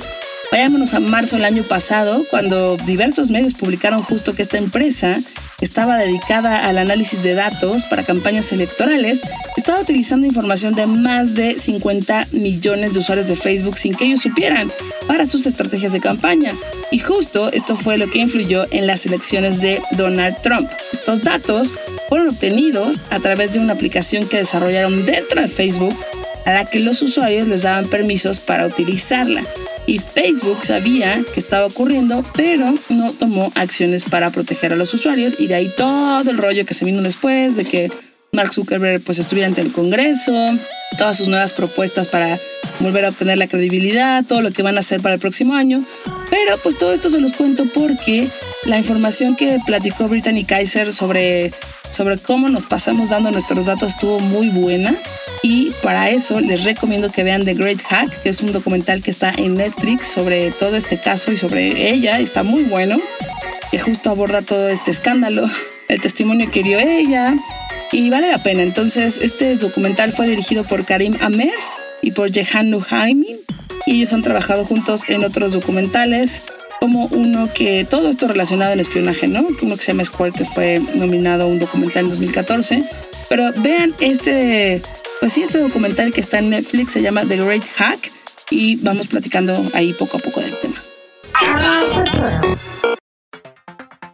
Vayámonos 0.50 0.94
a 0.94 1.00
marzo 1.00 1.36
del 1.36 1.44
año 1.44 1.62
pasado, 1.62 2.24
cuando 2.30 2.78
diversos 2.78 3.30
medios 3.30 3.52
publicaron 3.52 4.02
justo 4.02 4.34
que 4.34 4.42
esta 4.42 4.56
empresa 4.56 5.16
estaba 5.60 5.96
dedicada 5.96 6.68
al 6.68 6.78
análisis 6.78 7.22
de 7.22 7.34
datos 7.34 7.84
para 7.84 8.04
campañas 8.04 8.52
electorales, 8.52 9.22
estaba 9.56 9.80
utilizando 9.80 10.26
información 10.26 10.74
de 10.74 10.86
más 10.86 11.34
de 11.34 11.58
50 11.58 12.28
millones 12.32 12.94
de 12.94 13.00
usuarios 13.00 13.26
de 13.26 13.36
Facebook 13.36 13.76
sin 13.76 13.94
que 13.94 14.04
ellos 14.04 14.22
supieran 14.22 14.70
para 15.06 15.26
sus 15.26 15.46
estrategias 15.46 15.92
de 15.92 16.00
campaña. 16.00 16.52
Y 16.90 16.98
justo 16.98 17.50
esto 17.52 17.76
fue 17.76 17.98
lo 17.98 18.08
que 18.08 18.20
influyó 18.20 18.66
en 18.70 18.86
las 18.86 19.04
elecciones 19.06 19.60
de 19.60 19.82
Donald 19.92 20.36
Trump. 20.42 20.70
Estos 20.92 21.22
datos 21.22 21.72
fueron 22.08 22.28
obtenidos 22.28 23.00
a 23.10 23.18
través 23.18 23.52
de 23.52 23.58
una 23.58 23.74
aplicación 23.74 24.26
que 24.26 24.38
desarrollaron 24.38 25.04
dentro 25.04 25.42
de 25.42 25.48
Facebook 25.48 25.96
a 26.48 26.52
la 26.54 26.64
que 26.64 26.80
los 26.80 27.02
usuarios 27.02 27.46
les 27.46 27.60
daban 27.60 27.84
permisos 27.88 28.40
para 28.40 28.66
utilizarla 28.66 29.42
y 29.86 29.98
Facebook 29.98 30.64
sabía 30.64 31.22
que 31.34 31.40
estaba 31.40 31.66
ocurriendo, 31.66 32.24
pero 32.34 32.74
no 32.88 33.12
tomó 33.12 33.52
acciones 33.54 34.06
para 34.06 34.30
proteger 34.30 34.72
a 34.72 34.76
los 34.76 34.94
usuarios 34.94 35.36
y 35.38 35.46
de 35.46 35.56
ahí 35.56 35.70
todo 35.76 36.30
el 36.30 36.38
rollo 36.38 36.64
que 36.64 36.72
se 36.72 36.86
vino 36.86 37.02
después 37.02 37.54
de 37.54 37.66
que 37.66 37.92
Mark 38.32 38.54
Zuckerberg 38.54 39.02
pues 39.02 39.18
estuviera 39.18 39.46
ante 39.46 39.60
el 39.60 39.72
Congreso, 39.72 40.32
todas 40.96 41.18
sus 41.18 41.28
nuevas 41.28 41.52
propuestas 41.52 42.08
para 42.08 42.40
volver 42.80 43.04
a 43.04 43.10
obtener 43.10 43.36
la 43.36 43.46
credibilidad, 43.46 44.24
todo 44.24 44.40
lo 44.40 44.50
que 44.50 44.62
van 44.62 44.78
a 44.78 44.80
hacer 44.80 45.02
para 45.02 45.16
el 45.16 45.20
próximo 45.20 45.54
año. 45.54 45.84
Pero 46.30 46.56
pues 46.62 46.78
todo 46.78 46.94
esto 46.94 47.10
se 47.10 47.20
los 47.20 47.34
cuento 47.34 47.66
porque 47.74 48.28
la 48.64 48.78
información 48.78 49.36
que 49.36 49.58
platicó 49.66 50.08
Brittany 50.08 50.44
Kaiser 50.44 50.94
sobre, 50.94 51.52
sobre 51.90 52.16
cómo 52.16 52.48
nos 52.48 52.64
pasamos 52.64 53.10
dando 53.10 53.30
nuestros 53.30 53.66
datos 53.66 53.92
estuvo 53.92 54.18
muy 54.18 54.48
buena. 54.48 54.94
Y 55.42 55.70
para 55.82 56.10
eso 56.10 56.40
les 56.40 56.64
recomiendo 56.64 57.10
que 57.10 57.22
vean 57.22 57.44
The 57.44 57.54
Great 57.54 57.80
Hack, 57.82 58.22
que 58.22 58.28
es 58.28 58.42
un 58.42 58.52
documental 58.52 59.02
que 59.02 59.10
está 59.10 59.32
en 59.36 59.54
Netflix 59.54 60.08
sobre 60.08 60.50
todo 60.50 60.76
este 60.76 60.98
caso 60.98 61.30
y 61.30 61.36
sobre 61.36 61.90
ella. 61.90 62.18
Está 62.18 62.42
muy 62.42 62.64
bueno, 62.64 62.98
que 63.70 63.78
justo 63.78 64.10
aborda 64.10 64.42
todo 64.42 64.68
este 64.68 64.90
escándalo, 64.90 65.46
el 65.88 66.00
testimonio 66.00 66.50
que 66.50 66.62
dio 66.62 66.78
ella. 66.78 67.34
Y 67.92 68.10
vale 68.10 68.30
la 68.30 68.42
pena. 68.42 68.62
Entonces, 68.62 69.18
este 69.22 69.56
documental 69.56 70.12
fue 70.12 70.28
dirigido 70.28 70.64
por 70.64 70.84
Karim 70.84 71.16
Amer 71.20 71.54
y 72.02 72.10
por 72.10 72.30
Jehan 72.30 72.70
Nuhaimi. 72.70 73.36
Y 73.86 73.96
ellos 73.96 74.12
han 74.12 74.22
trabajado 74.22 74.64
juntos 74.66 75.04
en 75.08 75.24
otros 75.24 75.52
documentales, 75.52 76.42
como 76.80 77.06
uno 77.06 77.48
que 77.54 77.86
todo 77.88 78.10
esto 78.10 78.28
relacionado 78.28 78.72
al 78.72 78.80
espionaje, 78.80 79.26
¿no? 79.26 79.46
Uno 79.62 79.76
que 79.76 79.82
se 79.82 79.92
llama 79.92 80.04
Square, 80.04 80.32
que 80.32 80.44
fue 80.44 80.82
nominado 80.94 81.44
a 81.44 81.46
un 81.46 81.58
documental 81.58 82.04
en 82.04 82.10
2014. 82.10 82.84
Pero 83.30 83.52
vean 83.56 83.94
este 84.00 84.82
pues 85.20 85.32
sí, 85.32 85.42
este 85.42 85.58
documental 85.58 86.12
que 86.12 86.20
está 86.20 86.38
en 86.38 86.50
Netflix 86.50 86.92
se 86.92 87.02
llama 87.02 87.24
The 87.26 87.36
Great 87.36 87.64
Hack 87.76 88.12
y 88.50 88.76
vamos 88.76 89.08
platicando 89.08 89.66
ahí 89.74 89.92
poco 89.92 90.18
a 90.18 90.20
poco 90.20 90.40
del 90.40 90.56
tema. 90.58 90.82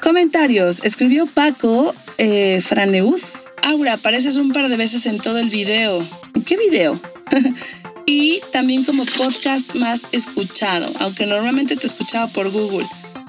Comentarios. 0.00 0.80
Escribió 0.84 1.26
Paco 1.26 1.94
eh, 2.18 2.60
Franeuz. 2.62 3.34
Aura, 3.62 3.94
apareces 3.94 4.36
un 4.36 4.52
par 4.52 4.68
de 4.68 4.76
veces 4.76 5.06
en 5.06 5.18
todo 5.18 5.38
el 5.38 5.48
video. 5.48 6.06
¿En 6.34 6.42
qué 6.42 6.56
video? 6.56 7.00
y 8.06 8.40
también 8.52 8.84
como 8.84 9.06
podcast 9.06 9.74
más 9.76 10.04
escuchado, 10.12 10.92
aunque 11.00 11.26
normalmente 11.26 11.76
te 11.76 11.86
escuchaba 11.86 12.28
por 12.28 12.50
Google. 12.50 12.86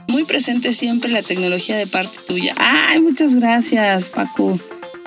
Muy 0.07 0.25
presente 0.25 0.73
siempre 0.73 1.09
la 1.11 1.23
tecnología 1.23 1.77
de 1.77 1.87
parte 1.87 2.19
tuya. 2.25 2.53
Ay, 2.57 3.01
muchas 3.01 3.35
gracias, 3.35 4.09
Paco 4.09 4.59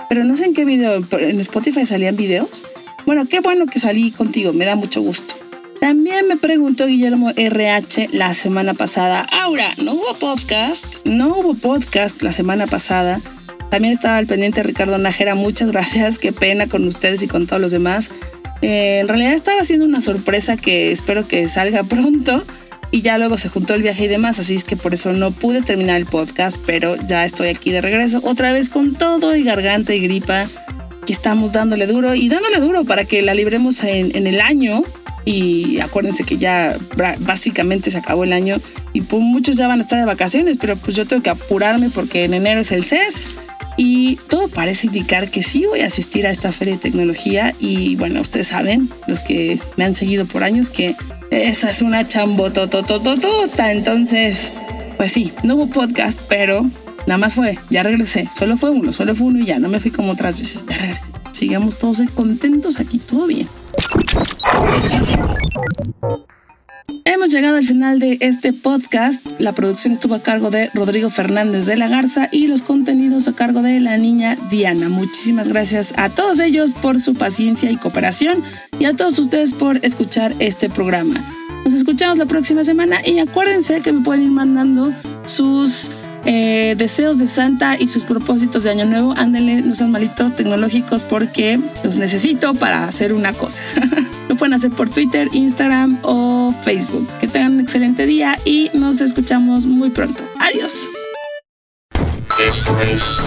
pero 0.08 0.24
no 0.24 0.36
sé 0.36 0.46
en 0.46 0.54
qué 0.54 0.64
video, 0.64 1.04
en 1.12 1.40
Spotify 1.40 1.86
salían 1.86 2.16
videos. 2.16 2.64
Bueno, 3.06 3.26
qué 3.26 3.40
bueno 3.40 3.66
que 3.66 3.78
salí 3.78 4.10
contigo, 4.10 4.52
me 4.52 4.64
da 4.64 4.74
mucho 4.74 5.00
gusto. 5.00 5.34
También 5.80 6.26
me 6.26 6.36
preguntó 6.36 6.86
Guillermo 6.86 7.30
RH 7.36 8.08
la 8.12 8.34
semana 8.34 8.74
pasada, 8.74 9.24
Aura, 9.42 9.68
¿no 9.82 9.94
hubo 9.94 10.14
podcast? 10.18 10.96
No 11.04 11.28
hubo 11.28 11.54
podcast 11.54 12.20
la 12.22 12.32
semana 12.32 12.66
pasada. 12.66 13.20
También 13.70 13.92
estaba 13.92 14.16
al 14.16 14.26
pendiente 14.26 14.62
Ricardo 14.62 14.98
Najera, 14.98 15.34
muchas 15.34 15.70
gracias, 15.70 16.18
qué 16.18 16.32
pena 16.32 16.66
con 16.66 16.84
ustedes 16.86 17.22
y 17.22 17.28
con 17.28 17.46
todos 17.46 17.62
los 17.62 17.70
demás. 17.70 18.10
Eh, 18.60 18.98
en 19.00 19.08
realidad 19.08 19.34
estaba 19.34 19.60
haciendo 19.60 19.84
una 19.84 20.00
sorpresa 20.00 20.56
que 20.56 20.90
espero 20.90 21.28
que 21.28 21.46
salga 21.48 21.82
pronto 21.84 22.44
y 22.90 23.02
ya 23.02 23.18
luego 23.18 23.36
se 23.36 23.48
juntó 23.48 23.74
el 23.74 23.82
viaje 23.82 24.04
y 24.04 24.08
demás, 24.08 24.38
así 24.38 24.54
es 24.54 24.64
que 24.64 24.76
por 24.76 24.94
eso 24.94 25.12
no 25.12 25.30
pude 25.30 25.62
terminar 25.62 25.96
el 25.96 26.06
podcast, 26.06 26.58
pero 26.64 26.96
ya 27.06 27.24
estoy 27.24 27.48
aquí 27.48 27.70
de 27.70 27.80
regreso, 27.80 28.20
otra 28.24 28.52
vez 28.52 28.70
con 28.70 28.94
todo 28.94 29.36
y 29.36 29.44
garganta 29.44 29.94
y 29.94 30.00
gripa. 30.00 30.48
Y 31.06 31.12
estamos 31.12 31.52
dándole 31.52 31.86
duro 31.86 32.14
y 32.14 32.28
dándole 32.28 32.60
duro 32.60 32.84
para 32.84 33.04
que 33.06 33.22
la 33.22 33.32
libremos 33.32 33.82
en, 33.82 34.14
en 34.14 34.26
el 34.26 34.42
año. 34.42 34.82
Y 35.24 35.80
acuérdense 35.80 36.24
que 36.24 36.36
ya 36.36 36.76
básicamente 37.20 37.90
se 37.90 37.98
acabó 37.98 38.24
el 38.24 38.32
año 38.32 38.56
y 38.92 39.02
pues 39.02 39.22
muchos 39.22 39.56
ya 39.56 39.68
van 39.68 39.80
a 39.80 39.82
estar 39.82 39.98
de 39.98 40.06
vacaciones, 40.06 40.56
pero 40.58 40.76
pues 40.76 40.96
yo 40.96 41.06
tengo 41.06 41.22
que 41.22 41.30
apurarme 41.30 41.90
porque 41.90 42.24
en 42.24 42.34
enero 42.34 42.60
es 42.60 42.72
el 42.72 42.84
CES 42.84 43.26
y 43.76 44.16
todo 44.28 44.48
parece 44.48 44.86
indicar 44.86 45.30
que 45.30 45.42
sí 45.42 45.64
voy 45.66 45.80
a 45.80 45.86
asistir 45.86 46.26
a 46.26 46.30
esta 46.30 46.50
feria 46.50 46.74
de 46.74 46.80
tecnología 46.80 47.54
y 47.60 47.96
bueno, 47.96 48.20
ustedes 48.20 48.48
saben, 48.48 48.90
los 49.06 49.20
que 49.20 49.60
me 49.76 49.84
han 49.84 49.94
seguido 49.94 50.26
por 50.26 50.44
años, 50.44 50.68
que 50.68 50.96
esa 51.30 51.70
es 51.70 51.82
una 51.82 52.06
chambototototota. 52.06 53.72
Entonces, 53.72 54.52
pues 54.96 55.12
sí, 55.12 55.32
no 55.42 55.56
hubo 55.56 55.68
podcast, 55.68 56.20
pero 56.28 56.62
nada 57.06 57.18
más 57.18 57.34
fue, 57.34 57.58
ya 57.70 57.82
regresé. 57.82 58.28
Solo 58.32 58.56
fue 58.56 58.70
uno, 58.70 58.92
solo 58.92 59.14
fue 59.14 59.28
uno 59.28 59.40
y 59.40 59.46
ya, 59.46 59.58
no 59.58 59.68
me 59.68 59.80
fui 59.80 59.90
como 59.90 60.12
otras 60.12 60.36
veces. 60.36 60.64
Ya 60.68 60.78
regresé. 60.78 61.10
Sigamos 61.32 61.78
todos 61.78 62.02
contentos 62.14 62.80
aquí, 62.80 62.98
todo 62.98 63.26
bien. 63.26 63.48
Hemos 67.10 67.30
llegado 67.30 67.56
al 67.56 67.64
final 67.64 68.00
de 68.00 68.18
este 68.20 68.52
podcast. 68.52 69.24
La 69.38 69.52
producción 69.52 69.92
estuvo 69.92 70.14
a 70.14 70.22
cargo 70.22 70.50
de 70.50 70.70
Rodrigo 70.74 71.10
Fernández 71.10 71.66
de 71.66 71.76
la 71.76 71.88
Garza 71.88 72.28
y 72.30 72.48
los 72.48 72.62
contenidos 72.62 73.28
a 73.28 73.34
cargo 73.34 73.62
de 73.62 73.80
la 73.80 73.96
niña 73.96 74.36
Diana. 74.50 74.88
Muchísimas 74.88 75.48
gracias 75.48 75.94
a 75.96 76.10
todos 76.10 76.38
ellos 76.38 76.74
por 76.74 77.00
su 77.00 77.14
paciencia 77.14 77.70
y 77.70 77.76
cooperación 77.76 78.42
y 78.78 78.84
a 78.84 78.94
todos 78.94 79.18
ustedes 79.18 79.54
por 79.54 79.84
escuchar 79.84 80.34
este 80.38 80.68
programa. 80.68 81.14
Nos 81.64 81.74
escuchamos 81.74 82.18
la 82.18 82.26
próxima 82.26 82.62
semana 82.62 82.98
y 83.04 83.18
acuérdense 83.18 83.80
que 83.80 83.92
me 83.92 84.02
pueden 84.02 84.24
ir 84.24 84.30
mandando 84.30 84.92
sus 85.24 85.90
eh, 86.30 86.74
deseos 86.76 87.18
de 87.18 87.26
Santa 87.26 87.78
y 87.80 87.88
sus 87.88 88.04
propósitos 88.04 88.62
de 88.62 88.70
Año 88.70 88.84
Nuevo, 88.84 89.14
ándenle, 89.16 89.62
no 89.62 89.74
sean 89.74 89.90
malitos 89.90 90.36
tecnológicos 90.36 91.02
porque 91.02 91.58
los 91.82 91.96
necesito 91.96 92.52
para 92.52 92.84
hacer 92.84 93.14
una 93.14 93.32
cosa. 93.32 93.62
Lo 94.28 94.36
pueden 94.36 94.52
hacer 94.52 94.70
por 94.70 94.90
Twitter, 94.90 95.30
Instagram 95.32 95.98
o 96.02 96.54
Facebook. 96.62 97.08
Que 97.18 97.28
tengan 97.28 97.54
un 97.54 97.60
excelente 97.60 98.04
día 98.04 98.38
y 98.44 98.70
nos 98.74 99.00
escuchamos 99.00 99.64
muy 99.64 99.88
pronto. 99.88 100.22
Adiós. 100.38 100.90
Esto 102.38 102.78
es. 102.82 103.22